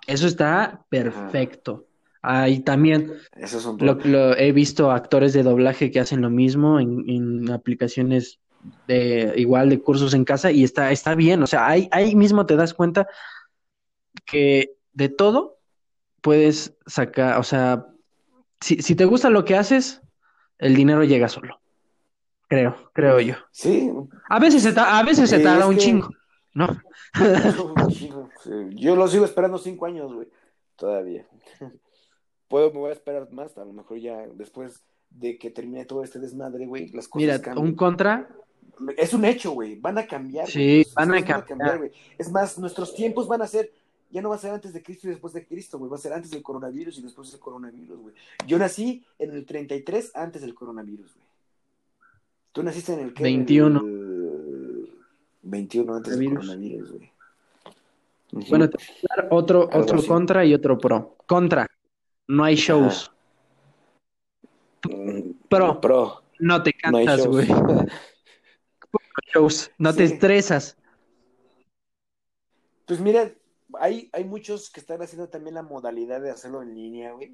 [0.08, 1.86] Eso está perfecto.
[2.22, 6.80] Ahí también esos son lo, lo- he visto actores de doblaje que hacen lo mismo
[6.80, 8.40] en, en aplicaciones
[8.88, 11.44] de igual de cursos en casa y está, está bien.
[11.44, 13.08] O sea, ahí, ahí mismo te das cuenta
[14.26, 15.60] que de todo
[16.22, 17.86] puedes sacar, o sea,
[18.62, 20.02] si, si te gusta lo que haces,
[20.60, 21.60] el dinero llega solo.
[22.48, 23.36] Creo, creo yo.
[23.52, 23.90] Sí,
[24.30, 26.10] A veces se, ta- a veces se tarda es un que- chingo,
[26.54, 26.68] ¿no?
[28.72, 30.28] Yo lo sigo esperando cinco años, güey.
[30.76, 31.26] Todavía.
[32.48, 36.04] Puedo, me voy a esperar más, a lo mejor ya después de que termine todo
[36.04, 37.68] este desmadre, güey, las cosas Mira, cambian.
[37.68, 38.28] un contra,
[38.98, 39.80] Es un hecho, güey.
[39.80, 40.48] Van a cambiar.
[40.48, 41.78] Sí, van a cambiar.
[41.78, 41.92] güey.
[42.18, 43.72] Es más, nuestros tiempos van a ser,
[44.10, 45.90] ya no va a ser antes de Cristo y después de Cristo, güey.
[45.90, 48.16] Va a ser antes del coronavirus y después del coronavirus, güey.
[48.48, 51.28] Yo nací en el 33 antes del coronavirus, güey.
[52.52, 53.24] Tú naciste en el qué?
[53.24, 53.80] 21.
[53.80, 54.03] En el
[55.54, 56.92] 21 antes del Coronavirus.
[56.92, 57.12] güey.
[58.50, 60.08] Bueno, te voy a dar otro, Algo otro así.
[60.08, 61.16] contra y otro pro.
[61.28, 61.68] Contra,
[62.28, 63.12] no hay shows.
[64.90, 65.80] Mm, Pro.
[65.80, 66.24] Pro.
[66.40, 67.36] No te No hay cansas, shows.
[67.48, 67.48] güey.
[69.34, 70.78] Shows, no te estresas.
[72.86, 73.32] Pues mira,
[73.80, 77.34] hay, hay muchos que están haciendo también la modalidad de hacerlo en línea, güey.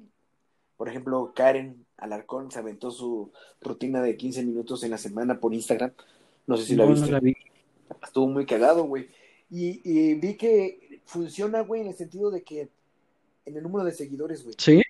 [0.76, 5.52] Por ejemplo, Karen Alarcón se aventó su rutina de 15 minutos en la semana por
[5.52, 5.92] Instagram.
[6.46, 7.10] No sé si la No, no viste.
[7.12, 7.34] la vi.
[8.02, 9.08] Estuvo muy cagado, güey.
[9.50, 12.68] Y, y vi que funciona, güey, en el sentido de que
[13.46, 14.54] en el número de seguidores, güey.
[14.58, 14.82] ¿Sí?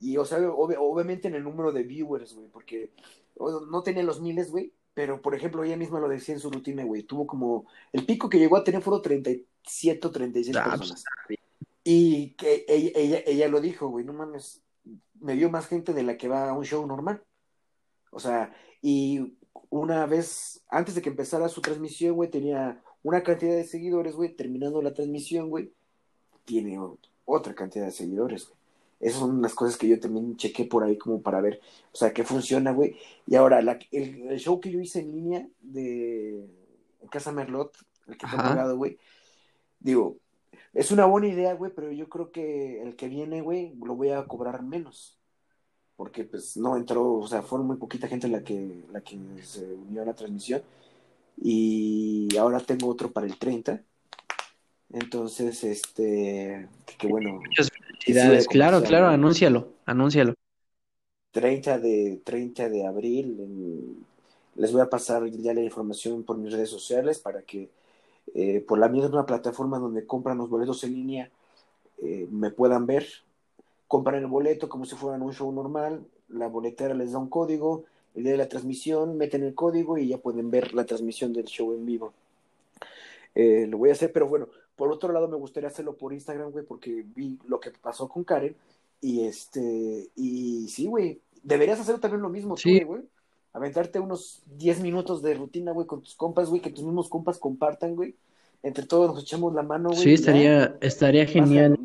[0.00, 2.90] Y, o sea, ob- obviamente en el número de viewers, güey, porque
[3.68, 6.84] no tenía los miles, güey, pero por ejemplo, ella misma lo decía en su rutina,
[6.84, 10.78] güey, tuvo como, el pico que llegó a tener fueron 37 o 36 Ah, pues,
[10.78, 11.04] personas.
[11.82, 14.62] Y que ella, ella, ella lo dijo, güey, no mames,
[15.20, 17.22] me vio más gente de la que va a un show normal.
[18.10, 19.36] O sea, y
[19.70, 24.34] una vez, antes de que empezara su transmisión, güey, tenía una cantidad de seguidores, güey,
[24.34, 25.72] terminando la transmisión, güey,
[26.44, 26.78] tiene
[27.24, 28.58] otra cantidad de seguidores, güey.
[29.00, 31.60] Esas son las cosas que yo también chequé por ahí como para ver,
[31.92, 32.96] o sea, qué funciona, güey.
[33.26, 36.46] Y ahora, la- el, el show que yo hice en línea de
[37.10, 38.48] Casa Merlot, el que fue Ajá.
[38.50, 38.98] pagado, güey,
[39.80, 40.16] digo,
[40.72, 44.10] es una buena idea, güey, pero yo creo que el que viene, güey, lo voy
[44.10, 45.18] a cobrar menos.
[45.96, 49.64] Porque, pues, no entró, o sea, fueron muy poquita gente la que, la que se
[49.74, 50.62] unió a la transmisión.
[51.40, 53.82] Y ahora tengo otro para el 30.
[54.90, 58.48] Entonces, este, que, bueno, Muchas felicidades.
[58.48, 60.34] Claro, claro, anúncialo, anúncialo.
[61.32, 63.36] 30 de, 30 de abril.
[63.40, 64.04] en-
[64.56, 67.70] les voy a pasar ya la información por mis redes sociales para que
[68.34, 71.30] eh, por la misma plataforma donde compran los boletos en línea
[72.02, 73.06] eh, me puedan ver.
[73.88, 76.04] Compran el boleto como si fueran un show normal.
[76.28, 77.84] La boletera les da un código.
[78.14, 81.46] El día de la transmisión meten el código y ya pueden ver la transmisión del
[81.46, 82.12] show en vivo.
[83.34, 86.50] Eh, lo voy a hacer, pero bueno, por otro lado me gustaría hacerlo por Instagram,
[86.52, 88.54] güey, porque vi lo que pasó con Karen
[89.00, 92.80] Y este, y sí, güey, deberías hacer también lo mismo Sí.
[92.80, 93.02] tú, güey.
[93.52, 97.38] Aventarte unos 10 minutos de rutina, güey, con tus compas, güey, que tus mismos compas
[97.38, 98.14] compartan, güey.
[98.62, 100.00] Entre todos nos echamos la mano, güey.
[100.00, 100.14] Sí, ya.
[100.14, 101.78] estaría, estaría Vas genial.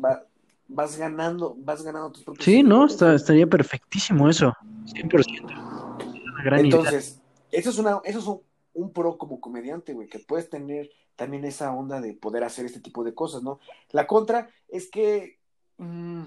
[0.72, 4.54] Vas, ganando, vas ganando tus propios Sí, no, está, estaría perfectísimo eso.
[4.86, 5.42] 100%.
[5.44, 6.78] Una gran idea.
[6.78, 8.40] Entonces, eso es una, eso es un,
[8.74, 12.80] un pro como comediante, güey, que puedes tener también esa onda de poder hacer este
[12.80, 13.60] tipo de cosas, ¿no?
[13.90, 15.38] La contra es que
[15.78, 16.22] mm,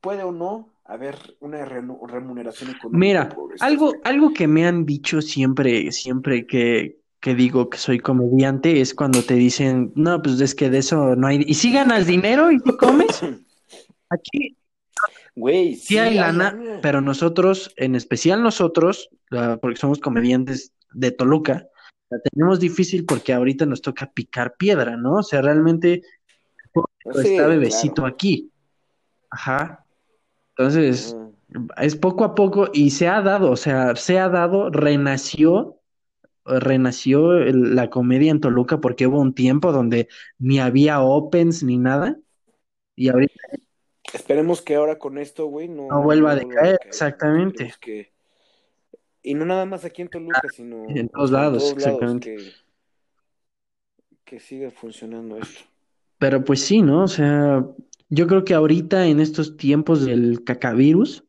[0.00, 5.20] puede o no haber una remuneración económica Mira, esto, algo, algo que me han dicho
[5.20, 10.54] siempre, siempre que, que digo que soy comediante es cuando te dicen, no, pues es
[10.54, 11.44] que de eso no hay.
[11.46, 13.22] ¿Y si ganas dinero y si comes?
[14.10, 14.56] Aquí
[15.36, 19.08] Güey, sí hay lana, pero nosotros, en especial nosotros,
[19.60, 21.68] porque somos comediantes de Toluca,
[22.10, 25.16] la tenemos difícil porque ahorita nos toca picar piedra, ¿no?
[25.16, 26.02] O sea, realmente
[27.14, 28.14] Sí, está bebecito claro.
[28.14, 28.50] aquí.
[29.30, 29.84] Ajá.
[30.56, 31.68] Entonces, Ujú.
[31.76, 35.76] es poco a poco y se ha dado, o sea, se ha dado, renació,
[36.44, 41.78] renació el- la comedia en Toluca porque hubo un tiempo donde ni había opens ni
[41.78, 42.16] nada
[42.96, 43.34] y ahorita
[44.14, 47.72] Esperemos que ahora con esto, güey, no, No vuelva a decaer, exactamente.
[47.80, 48.12] Que-
[49.22, 52.36] Y no nada más aquí en Toluca, sino en todos lados, exactamente.
[52.36, 52.52] que,
[54.24, 55.60] que siga funcionando esto.
[56.18, 57.04] Pero pues sí, ¿no?
[57.04, 57.64] O sea,
[58.08, 61.24] yo creo que ahorita en estos tiempos del cacavirus,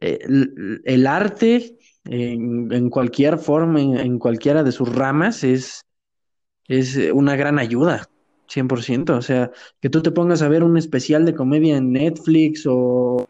[0.00, 5.84] eh, el, el arte en, en cualquier forma, en, en cualquiera de sus ramas, es,
[6.68, 8.08] es una gran ayuda,
[8.48, 9.16] 100%.
[9.16, 13.26] O sea, que tú te pongas a ver un especial de comedia en Netflix o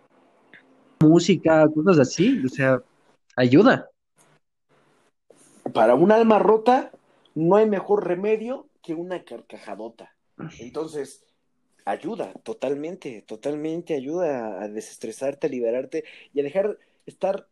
[1.00, 2.82] música, cosas así, o sea,
[3.36, 3.90] ayuda.
[5.72, 6.92] Para un alma rota,
[7.34, 10.14] no hay mejor remedio que una carcajadota.
[10.58, 11.24] Entonces,
[11.84, 17.48] ayuda, totalmente, totalmente ayuda a desestresarte, a liberarte y a dejar estar,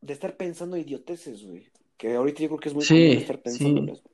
[0.00, 1.66] de estar pensando idioteces, güey.
[1.96, 4.00] Que ahorita yo creo que es muy Sí, estar pensando sí.
[4.00, 4.11] en.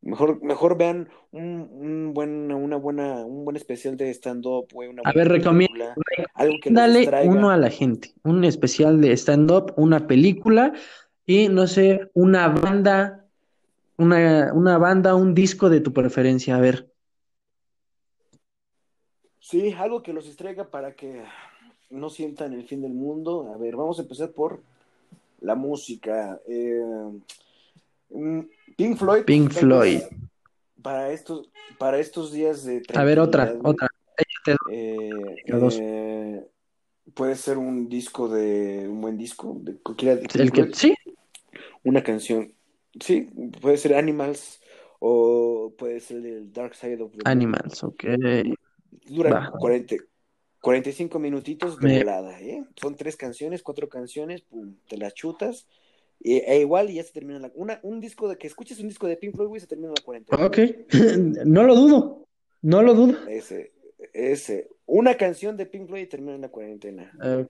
[0.00, 5.02] Mejor, mejor vean un, un buen, una buena, un buen especial de stand-up, güey, una
[5.04, 5.94] A ver, recomienda,
[6.34, 7.30] algo que dale distraiga.
[7.30, 10.72] uno a la gente, un especial de stand-up, una película
[11.26, 13.26] y no sé, una banda,
[13.98, 16.56] una, una banda, un disco de tu preferencia.
[16.56, 16.88] A ver,
[19.40, 21.22] Sí, algo que los distraiga para que
[21.90, 23.52] no sientan el fin del mundo.
[23.54, 24.60] A ver, vamos a empezar por
[25.40, 26.40] la música.
[26.46, 26.82] Eh,
[28.10, 28.40] mm,
[28.76, 29.24] Pink Floyd.
[29.24, 30.00] Pink Floyd.
[30.82, 33.88] Para estos, para estos días de A ver, otra, otra.
[34.70, 36.46] Eh, eh,
[37.14, 40.74] puede ser un disco de un buen disco de cualquiera de Pink El que, Floyd,
[40.74, 40.94] sí,
[41.84, 42.54] una canción.
[43.00, 43.22] Sí,
[43.60, 44.60] puede ser Animals
[45.00, 47.18] o puede ser el Dark Side of the.
[47.24, 48.04] Animals, ok.
[49.06, 49.50] Duran Va.
[49.58, 49.96] 40,
[50.60, 52.64] 45 minutitos de Me- volada, ¿eh?
[52.76, 55.66] Son tres canciones, cuatro canciones, pum, te las chutas.
[56.20, 57.52] E, e igual y ya se termina la...
[57.54, 60.02] Una, un disco de que escuches un disco de Pink Floyd, güey, se termina la
[60.02, 60.44] cuarentena.
[60.44, 60.58] Ok,
[61.46, 62.26] no lo dudo,
[62.62, 63.28] no lo dudo.
[63.28, 63.72] Ese,
[64.12, 64.68] ese.
[64.86, 67.12] Una canción de Pink Floyd y termina la cuarentena.
[67.22, 67.46] Eh,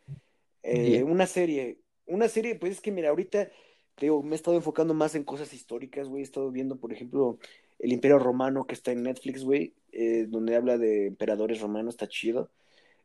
[0.62, 3.48] Eh, una serie, una serie, pues es que mira, ahorita
[3.94, 6.20] te digo, me he estado enfocando más en cosas históricas, güey.
[6.20, 7.38] He estado viendo, por ejemplo,
[7.78, 12.06] El Imperio Romano que está en Netflix, güey, eh, donde habla de emperadores romanos, está
[12.06, 12.50] chido.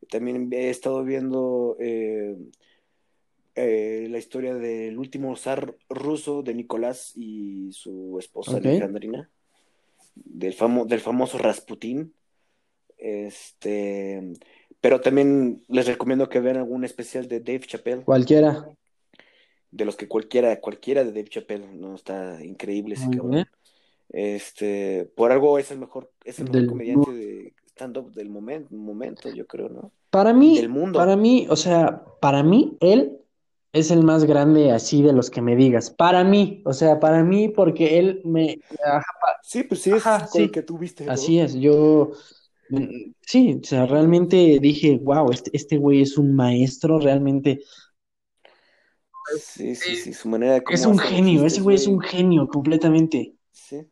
[0.10, 2.36] También he estado viendo eh,
[3.56, 8.58] eh, la historia del último zar ruso de Nicolás y su esposa.
[8.58, 9.30] Alejandrina,
[10.16, 12.13] del, famo- del famoso Rasputín.
[12.98, 14.34] Este,
[14.82, 18.66] pero también les recomiendo que vean algún especial de Dave Chappelle, cualquiera.
[19.72, 23.46] de los que cualquiera, cualquiera de Dave Chappelle, no está increíble ese cabrón.
[24.10, 29.30] Este, por algo es el mejor, es el mejor comediante de stand-up del momento, momento,
[29.30, 29.92] yo creo, ¿no?
[30.10, 31.00] Para mí, Del mundo.
[31.00, 33.18] para mí, o sea, para mí, él
[33.74, 35.90] es el más grande así de los que me digas.
[35.92, 38.60] Para mí, o sea, para mí, porque él me...
[38.86, 39.04] ajá,
[39.42, 40.52] Sí, pues sí, es Ajá, con el sí.
[40.52, 41.12] que tú viste, ¿no?
[41.14, 42.12] Así es, yo...
[42.70, 47.62] mm, Sí, o sea, realmente dije, wow, este, este güey es un maestro, realmente
[49.40, 52.48] Sí, sí, sí, su manera de cómo es un genio, ese güey es un genio
[52.48, 53.36] completamente.
[53.52, 53.90] Sí.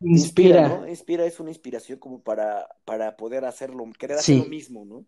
[0.00, 0.68] Inspira, Inspira.
[0.68, 0.88] ¿no?
[0.88, 4.32] Inspira es una inspiración como para, para poder hacerlo, querer Sí.
[4.32, 5.06] hacer lo mismo, ¿no?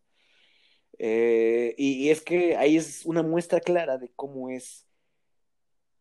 [1.02, 4.86] Eh, y, y es que ahí es una muestra clara de cómo es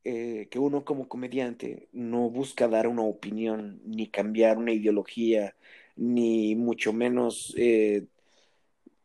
[0.04, 5.56] eh, que uno como comediante no busca dar una opinión, ni cambiar una ideología,
[5.96, 8.08] ni mucho menos eh,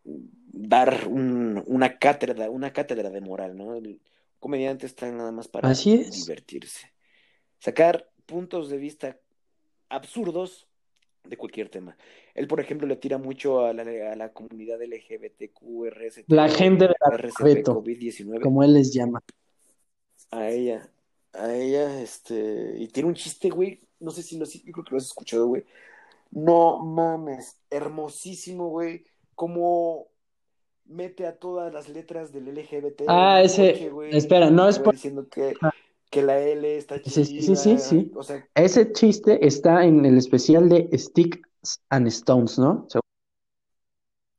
[0.05, 3.75] dar un- una cátedra, una cátedra de moral, ¿no?
[3.75, 4.01] El
[4.39, 6.11] comediante está nada más para Así es.
[6.11, 6.93] divertirse.
[7.59, 9.19] Sacar puntos de vista
[9.89, 10.67] absurdos
[11.25, 11.97] de cualquier tema.
[12.35, 13.83] Él, por ejemplo, le tira mucho a la,
[14.13, 18.93] a la comunidad LGBTQ, RST, La gente de la RCP, Beto, COVID-19, como él les
[18.93, 19.23] llama.
[20.31, 20.91] a ella,
[21.33, 24.91] a ella, este, y tiene un chiste, güey, no sé si lo, yo creo que
[24.91, 25.65] lo has escuchado, güey.
[26.31, 30.09] No mames, hermosísimo, güey, como
[30.87, 34.95] mete a todas las letras del LGBT Ah, ese, coche, güey, espera, no es por...
[34.95, 35.73] diciendo que, Ah,
[36.15, 38.13] que la L está Sí, sí, sí, sí, chida, sí.
[38.15, 42.87] o sea, Ese chiste está en el especial de Sticks and Stones, ¿no?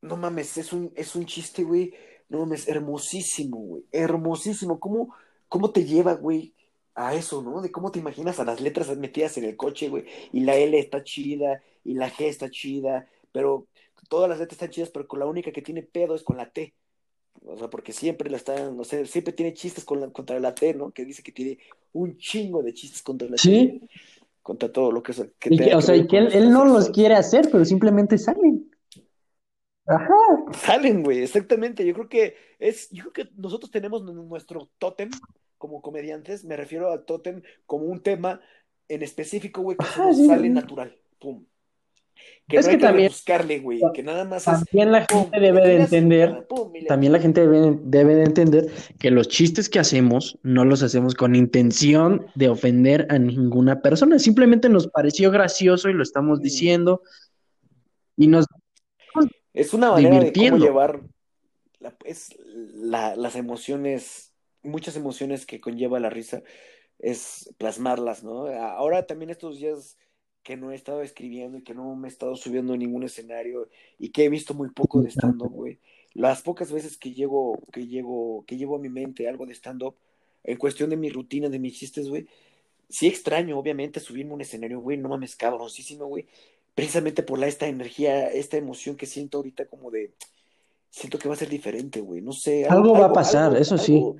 [0.00, 1.92] No mames, es un, es un chiste, güey.
[2.30, 3.84] No mames, hermosísimo, güey.
[3.92, 4.80] Hermosísimo.
[4.80, 5.14] ¿Cómo,
[5.48, 6.54] cómo te lleva, güey,
[6.94, 7.60] a eso, ¿no?
[7.60, 10.06] De cómo te imaginas a las letras metidas en el coche, güey.
[10.32, 13.66] Y la L está chida, y la G está chida, pero
[14.08, 16.48] todas las letras están chidas, pero con la única que tiene pedo es con la
[16.50, 16.72] T.
[17.44, 20.54] O sea, porque siempre la están, no sé, siempre tiene chistes con la- contra la
[20.54, 20.90] T, ¿no?
[20.90, 21.58] Que dice que tiene
[21.92, 23.80] un chingo de chistes contra la T, Sí,
[24.42, 26.50] contra todo lo que, es- que y tenga que, o sea, y que él, él
[26.50, 28.70] no los quiere hacer, pero simplemente salen.
[29.86, 30.14] Ajá.
[30.52, 31.86] Salen, güey, exactamente.
[31.86, 35.10] Yo creo que es, yo creo que nosotros tenemos nu- nuestro tótem
[35.58, 38.40] como comediantes, me refiero al tótem como un tema
[38.88, 40.26] en específico, güey, que se Ajá, nos sí.
[40.26, 40.96] sale natural.
[41.20, 41.44] Pum.
[42.48, 45.06] Que Es no que hay que también, rebuscarle, güey, que nada más es también la
[45.06, 49.28] pum, gente debe de entender, pum, también la gente debe, debe de entender que los
[49.28, 54.18] chistes que hacemos no los hacemos con intención de ofender a ninguna persona.
[54.20, 57.02] Simplemente nos pareció gracioso y lo estamos diciendo
[58.16, 58.46] y nos
[59.52, 61.00] Es una manera de cómo llevar
[61.80, 62.36] la, es
[62.74, 66.42] la- las emociones, muchas emociones que conlleva la risa,
[66.98, 68.46] es plasmarlas, ¿no?
[68.46, 69.96] Ahora también estos días
[70.46, 73.68] que no he estado escribiendo y que no me he estado subiendo a ningún escenario
[73.98, 75.80] y que he visto muy poco de stand-up, güey.
[76.14, 79.96] Las pocas veces que llego, que llego, que llevo a mi mente algo de stand-up,
[80.44, 82.28] en cuestión de mi rutina, de mis chistes, güey,
[82.88, 86.26] sí extraño, obviamente, subirme a un escenario, güey, no mames, cabroncísimo, güey,
[86.76, 90.12] precisamente por la, esta energía, esta emoción que siento ahorita como de,
[90.90, 93.94] siento que va a ser diferente, güey, no sé, Algo va a pasar, eso sí.
[93.94, 94.16] algo,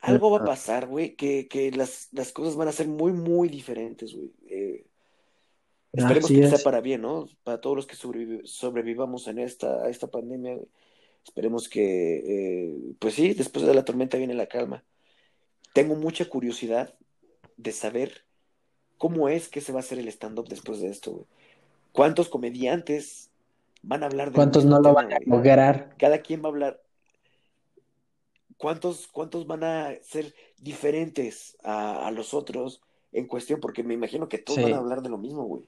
[0.00, 3.48] algo va a pasar, güey, que, que las, las cosas van a ser muy, muy
[3.48, 4.32] diferentes, güey.
[4.48, 4.87] Eh,
[5.92, 7.28] esperemos Así que sea para bien, ¿no?
[7.44, 10.68] Para todos los que sobreviv- sobrevivamos en esta, a esta pandemia, güey.
[11.24, 11.82] Esperemos que,
[12.26, 14.82] eh, pues sí, después de la tormenta viene la calma.
[15.74, 16.94] Tengo mucha curiosidad
[17.56, 18.24] de saber
[18.96, 21.26] cómo es que se va a hacer el stand-up después de esto, güey.
[21.92, 23.30] ¿Cuántos comediantes
[23.82, 25.94] van a hablar del ¿Cuántos no lo van a lograr?
[25.98, 26.82] Cada quien va a hablar.
[28.56, 33.60] ¿Cuántos, cuántos van a ser diferentes a, a los otros en cuestión?
[33.60, 35.62] Porque me imagino que todos van a hablar de lo mismo, güey.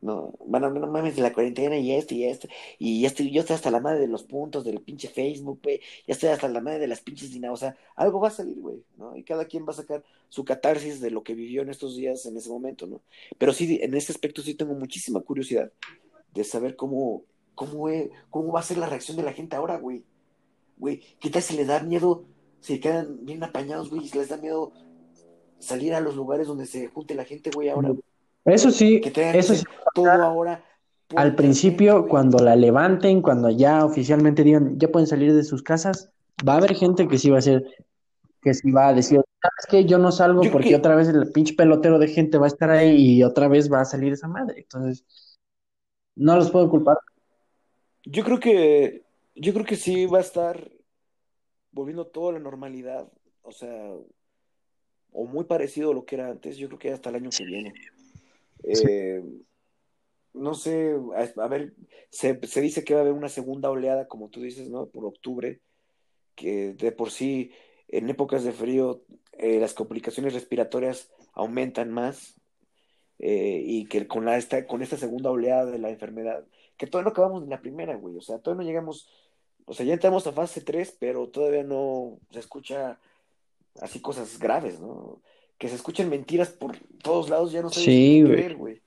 [0.00, 2.46] No, van a, no mames, de la cuarentena y esto y esto.
[2.78, 5.80] Y ya estoy, yo estoy hasta la madre de los puntos del pinche Facebook, güey.
[6.06, 7.58] Ya estoy hasta la madre de las pinches dinámicas.
[7.58, 9.16] O sea, algo va a salir, güey, ¿no?
[9.16, 12.24] Y cada quien va a sacar su catarsis de lo que vivió en estos días,
[12.26, 13.00] en ese momento, ¿no?
[13.38, 15.72] Pero sí, en ese aspecto sí tengo muchísima curiosidad
[16.32, 17.22] de saber cómo,
[17.56, 20.04] cómo, es- cómo va a ser la reacción de la gente ahora, güey.
[20.76, 22.24] Güey, ¿qué tal si les da miedo?
[22.60, 24.72] Se quedan bien apañados, güey, y les da miedo
[25.58, 27.88] salir a los lugares donde se junte la gente, güey, ahora.
[28.44, 29.64] Eso sí, Que que eso sí.
[29.94, 30.64] todo ahora
[31.16, 36.10] Al principio, cuando la levanten, cuando ya oficialmente digan, ya pueden salir de sus casas,
[36.46, 37.64] va a haber gente que sí va a ser,
[38.42, 39.84] que sí va a decir, ¿sabes qué?
[39.84, 42.48] Yo no salgo Yo porque que, otra vez el pinche pelotero de gente va a
[42.48, 44.60] estar ahí y otra vez va a salir esa madre.
[44.60, 45.04] Entonces,
[46.16, 46.98] no los puedo culpar.
[48.04, 50.70] yo creo que, yo creo que sí va a estar
[51.70, 53.08] volviendo todo a la normalidad,
[53.42, 53.94] o sea,
[55.12, 57.44] o muy parecido a lo que era antes, yo creo que hasta el año que
[57.44, 57.72] viene.
[58.64, 59.22] Eh,
[60.34, 60.94] no sé,
[61.36, 61.74] a, ver,
[62.10, 64.86] se, se dice que va a haber una segunda oleada, como tú dices, ¿no?
[64.86, 65.60] Por octubre,
[66.34, 67.52] que de por sí
[67.88, 72.40] en épocas de frío eh, las complicaciones respiratorias aumentan más
[73.18, 77.06] eh, y que con, la, esta, con esta segunda oleada de la enfermedad, que todavía
[77.06, 79.08] no acabamos ni la primera, güey, o sea, todavía no llegamos,
[79.64, 83.00] o sea, ya entramos a fase 3, pero todavía no se escucha
[83.80, 85.20] así cosas graves, ¿no?
[85.58, 88.34] Que se escuchan mentiras por todos lados, ya no sabes Sí, qué güey.
[88.36, 88.82] creer, güey.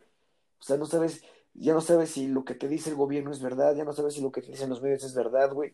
[0.59, 3.41] O sea, no sabes, ya no sabes si lo que te dice el gobierno es
[3.41, 5.73] verdad, ya no sabes si lo que te dicen los medios es verdad, güey.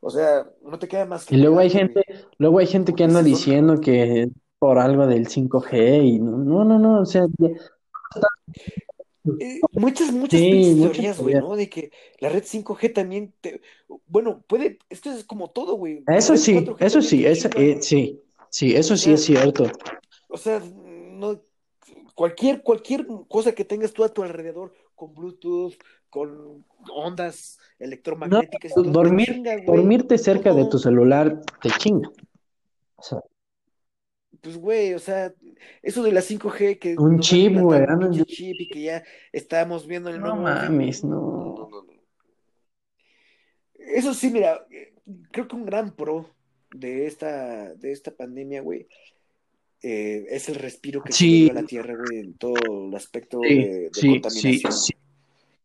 [0.00, 2.24] O sea, no te queda más que Y luego hay gente, güey.
[2.38, 6.78] luego hay gente que anda son, diciendo que por algo del 5G y no, no,
[6.78, 7.48] no, o sea, ya-
[9.40, 11.34] eh, muchas, muchas sí, teorías, güey.
[11.34, 11.56] ¿no?
[11.56, 13.60] De que la red 5G también te,
[14.06, 16.04] bueno, puede, esto es como todo, güey.
[16.06, 18.20] Eso sí, 4G eso sí, eso, eh, sí,
[18.50, 19.64] sí, eso sí es cierto.
[20.34, 21.40] O sea, no,
[22.16, 25.74] cualquier, cualquier cosa que tengas tú a tu alrededor, con Bluetooth,
[26.10, 32.10] con ondas No, electromagnéticas te dormir, chinga, dormirte cerca de tu celular te chinga.
[32.96, 33.20] O sea,
[34.40, 35.32] pues, güey, o sea,
[35.82, 40.10] eso de la 5G que Un chip, güey, un chip y que ya estábamos viendo
[40.10, 41.16] el No mames, no.
[41.16, 41.94] no, no, no.
[43.74, 44.66] Eso sí, mira,
[45.30, 46.28] creo que un gran pro
[46.74, 48.88] de esta, de esta pandemia, güey,
[49.84, 52.94] eh, es el respiro que se Sí, dio a la Tierra, güey, en todo el
[52.94, 54.72] aspecto sí, de, de sí, contaminación.
[54.72, 54.92] sí,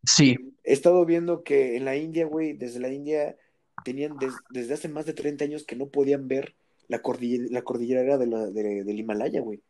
[0.03, 0.37] sí.
[0.63, 3.37] He estado viendo que en la India, güey, desde la India
[3.85, 6.53] tenían des- desde hace más de 30 años que no podían ver
[6.89, 9.61] la cordillera, la cordillera de la- de- del Himalaya, güey.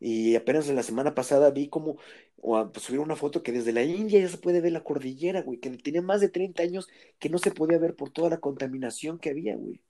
[0.00, 1.96] Y apenas la semana pasada vi como,
[2.40, 4.84] o, ah, pues, subieron una foto que desde la India ya se puede ver la
[4.84, 8.28] cordillera, güey, que tenía más de 30 años que no se podía ver por toda
[8.30, 9.80] la contaminación que había, güey.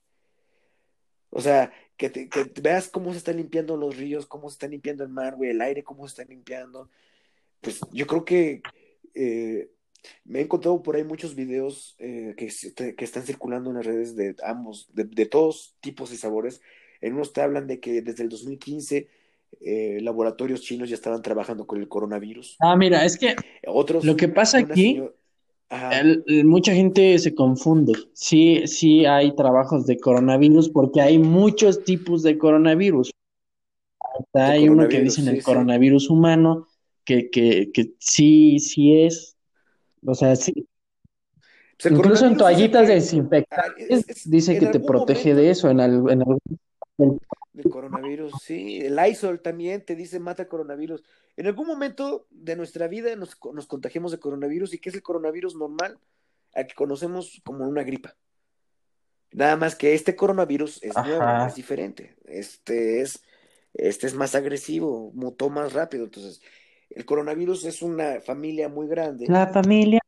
[1.31, 4.67] O sea, que, te- que veas cómo se están limpiando los ríos, cómo se está
[4.67, 6.89] limpiando el mar, güey, el aire, cómo se está limpiando.
[7.59, 8.61] Pues yo creo que
[9.13, 9.69] eh,
[10.23, 12.45] me he encontrado por ahí muchos videos eh, que,
[13.03, 16.61] están circulando en las redes de ambos, de, de todos tipos y sabores.
[17.01, 19.09] En unos te hablan de que desde el 2015
[19.59, 22.55] eh, laboratorios chinos ya estaban trabajando con el coronavirus.
[22.61, 23.35] Ah, mira, es que
[23.67, 25.13] Otros, lo que pasa aquí, señora-.
[25.69, 27.93] El- el- mucha gente se confunde.
[28.13, 33.11] Sí, sí hay trabajos de coronavirus porque hay muchos tipos de coronavirus.
[34.33, 35.41] De Hay uno que dicen sí, el sí.
[35.43, 36.67] coronavirus humano,
[37.05, 39.35] que, que, que sí, sí es.
[40.05, 40.53] O sea, sí.
[41.81, 45.49] Pues el Incluso en el toallitas desinfectantes Ah, dice en que te protege momento- de
[45.51, 45.69] eso.
[45.69, 47.19] En, al- en algún-
[47.61, 48.79] del coronavirus, sí.
[48.81, 51.03] El Lysol también te dice mata coronavirus.
[51.37, 54.73] En algún momento de nuestra vida nos, nos contagiamos de coronavirus.
[54.73, 55.97] ¿Y qué es el coronavirus normal?
[56.53, 58.15] Al que conocemos como una gripa.
[59.31, 62.15] Nada más que este coronavirus es nuevo, es diferente.
[62.25, 63.23] Este es,
[63.73, 66.05] este es más agresivo, mutó más rápido.
[66.05, 66.41] Entonces,
[66.89, 69.99] el coronavirus es una familia muy grande La familia.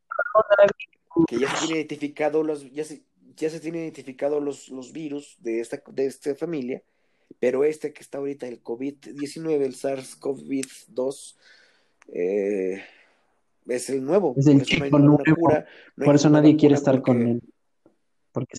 [1.27, 3.03] que ya se tiene identificado los, ya se,
[3.35, 6.81] ya se tiene identificado los, los virus de esta, de esta familia,
[7.39, 11.35] pero este que está ahorita, el COVID-19, el SARS-CoV-2,
[12.13, 12.81] eh,
[13.67, 14.33] es el nuevo.
[14.37, 15.35] Es el por no chico ninguna nuevo.
[15.35, 15.65] cura,
[15.95, 17.41] no Por eso nadie quiere estar con él.
[18.31, 18.57] Porque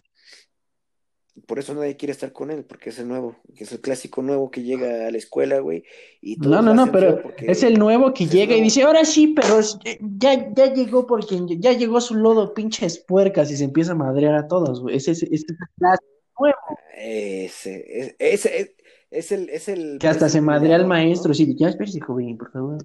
[1.47, 4.23] Por eso nadie quiere estar con él, porque es el nuevo, que es el clásico
[4.23, 5.83] nuevo que llega a la escuela, güey,
[6.21, 9.29] y No, no, no, pero es el nuevo que es llega y dice, ahora sí,
[9.29, 9.79] pero es-
[10.19, 14.35] ya, ya llegó porque ya llegó su lodo, pinches puercas, y se empieza a madrear
[14.35, 14.97] a todos, güey.
[14.97, 15.99] Ese es ese es
[16.43, 16.59] nuevo.
[16.97, 18.71] Ese, es, ese es,
[19.11, 20.89] es el, es el Que hasta se el madrea al peleador, ¿no?
[20.89, 22.79] maestro, sí, ya espérese, joven, por favor.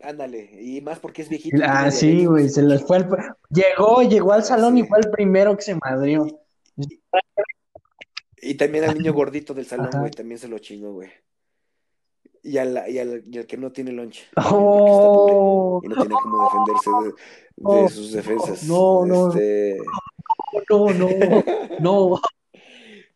[0.00, 1.62] Ándale, y más porque es viejito.
[1.62, 3.06] y Ah, sí, güey, se les fue el...
[3.50, 4.88] Llegó, llegó al salón y sí.
[4.88, 6.26] fue el primero que se madreó.
[8.42, 11.08] Y también al niño gordito del salón, güey, también se lo chingó, güey.
[12.42, 14.28] Y al, y al, y al que no tiene lunch.
[14.36, 17.14] Oh, Y no tiene cómo defenderse de, de
[17.62, 18.64] Oh, sus defensas.
[18.64, 19.28] no, no.
[19.28, 19.84] Este, no,
[20.68, 20.92] no,
[21.80, 22.20] no.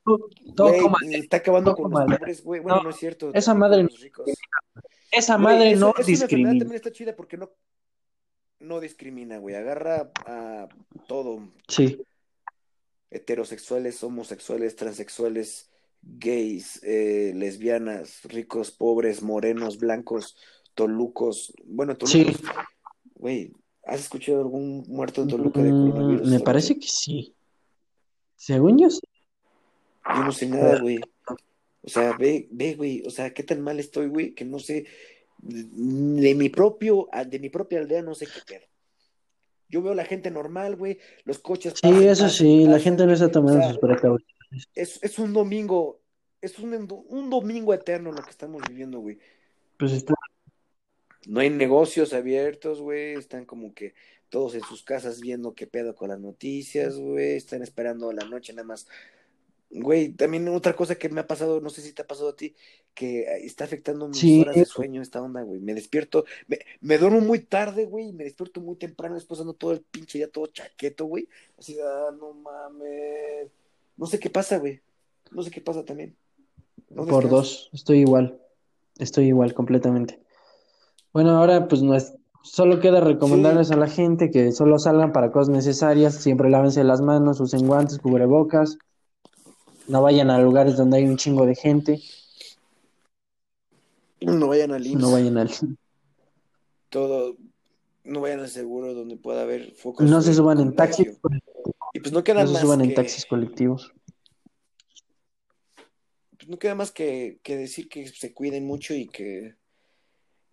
[0.04, 0.68] No,
[1.10, 2.60] está acabando no, con los pobres, güey.
[2.60, 3.30] Bueno, No, no, es cierto.
[3.34, 4.30] esa madre los ricos.
[5.10, 6.50] Esa madre eso- no discrimina.
[6.50, 7.50] también está chida porque no,
[8.60, 9.54] no discrimina, güey.
[9.54, 10.68] Agarra a
[11.06, 11.52] todo.
[11.68, 12.00] Sí,
[13.10, 15.70] Heterosexuales, homosexuales, transexuales,
[16.02, 20.36] gays, eh, lesbianas, ricos, pobres, morenos, blancos,
[20.74, 21.52] tolucos.
[21.64, 22.24] Bueno, sí.
[22.24, 22.42] tolucos.
[23.14, 23.52] Güey,
[23.88, 26.28] ¿has escuchado algún muerto en Toluca de Mm, coronavirus?
[26.28, 27.34] me parece que sí.
[28.36, 28.88] Según yo.
[28.88, 31.00] Yo no sé nada, güey.
[31.82, 33.02] O sea, ve, ve, güey.
[33.06, 34.86] O sea, qué tan mal estoy, güey, que no sé.
[35.40, 38.66] De mi propio, de mi propia aldea no sé qué pedo.
[39.68, 40.98] Yo veo la gente normal, güey.
[41.24, 43.78] Los coches Sí, pasan, eso pasan, sí, la gente no está tomando O sea, sus
[43.78, 44.68] precauciones.
[44.74, 46.00] Es, es un domingo.
[46.40, 46.72] Es un,
[47.08, 49.18] un domingo eterno lo que estamos viviendo, güey.
[49.76, 50.14] Pues está,
[51.28, 53.12] No hay negocios abiertos, güey.
[53.12, 53.92] Están como que
[54.30, 57.36] todos en sus casas viendo qué pedo con las noticias, güey.
[57.36, 58.86] Están esperando la noche nada más.
[59.70, 62.36] Güey, también otra cosa que me ha pasado, no sé si te ha pasado a
[62.36, 62.54] ti,
[62.94, 64.40] que está afectando mis Sí.
[64.40, 65.60] horas de sueño esta onda, güey.
[65.60, 69.52] Me despierto, me, me duermo muy tarde, güey, y me despierto muy temprano, después ando
[69.52, 71.28] todo el pinche día todo chaqueto, güey.
[71.58, 73.50] Así, ah, no mames.
[73.98, 74.80] No sé qué pasa, güey.
[75.30, 76.16] No sé qué pasa también.
[76.88, 78.40] No por dos, estoy igual.
[78.98, 80.18] Estoy igual, completamente.
[81.18, 82.14] Bueno, ahora pues no es,
[82.44, 87.00] solo queda recomendarles a la gente que solo salgan para cosas necesarias, siempre lávense las
[87.00, 88.78] manos, usen guantes, cubrebocas,
[89.88, 92.00] no vayan a lugares donde hay un chingo de gente,
[94.20, 95.00] No vayan al IMSS.
[95.00, 95.50] no vayan al...
[96.88, 97.36] Todo,
[98.04, 100.08] no vayan al seguro donde pueda haber focos.
[100.08, 101.18] No se suban en taxis,
[101.94, 103.92] Y pues no queda no se más suban en taxis colectivos.
[106.36, 109.57] pues no queda más que, que decir que se cuiden mucho y que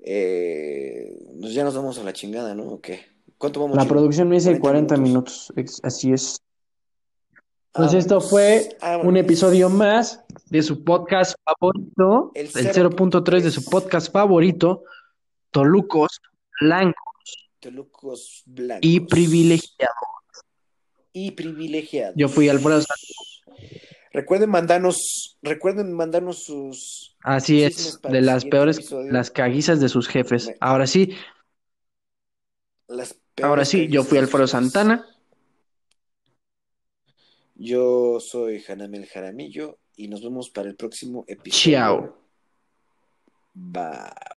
[0.07, 2.63] eh, pues ya nos vamos a la chingada, ¿no?
[2.67, 3.01] ¿O qué?
[3.37, 3.75] ¿Cuánto vamos?
[3.75, 5.51] La producción me dice 40 40 minutos,
[5.83, 6.39] así es.
[7.33, 7.41] Ah,
[7.73, 8.29] Pues esto vámonos.
[8.29, 9.21] fue Ah, un vámonos.
[9.23, 13.69] episodio más de su podcast favorito, El el 0.3 de su 0.3.
[13.69, 14.83] podcast favorito,
[15.51, 16.21] Tolucos,
[16.61, 16.95] Blancos
[17.59, 18.79] Tolucos blancos.
[18.87, 19.95] y Privilegiados.
[21.11, 22.13] Y privilegiados.
[22.17, 22.81] Yo fui Alfredo
[24.15, 29.11] Recuerden mandarnos, recuerden mandarnos sus Así es, de las peores, episodio.
[29.11, 30.53] las caguizas de sus jefes.
[30.61, 31.15] Ahora sí,
[32.87, 34.47] Las ahora sí, yo fui Alfredo.
[34.47, 35.05] Santana.
[37.55, 41.75] Yo soy Hanamel Jaramillo y nos vemos para el próximo episodio.
[41.77, 42.17] Chao.
[43.53, 44.34] Bye.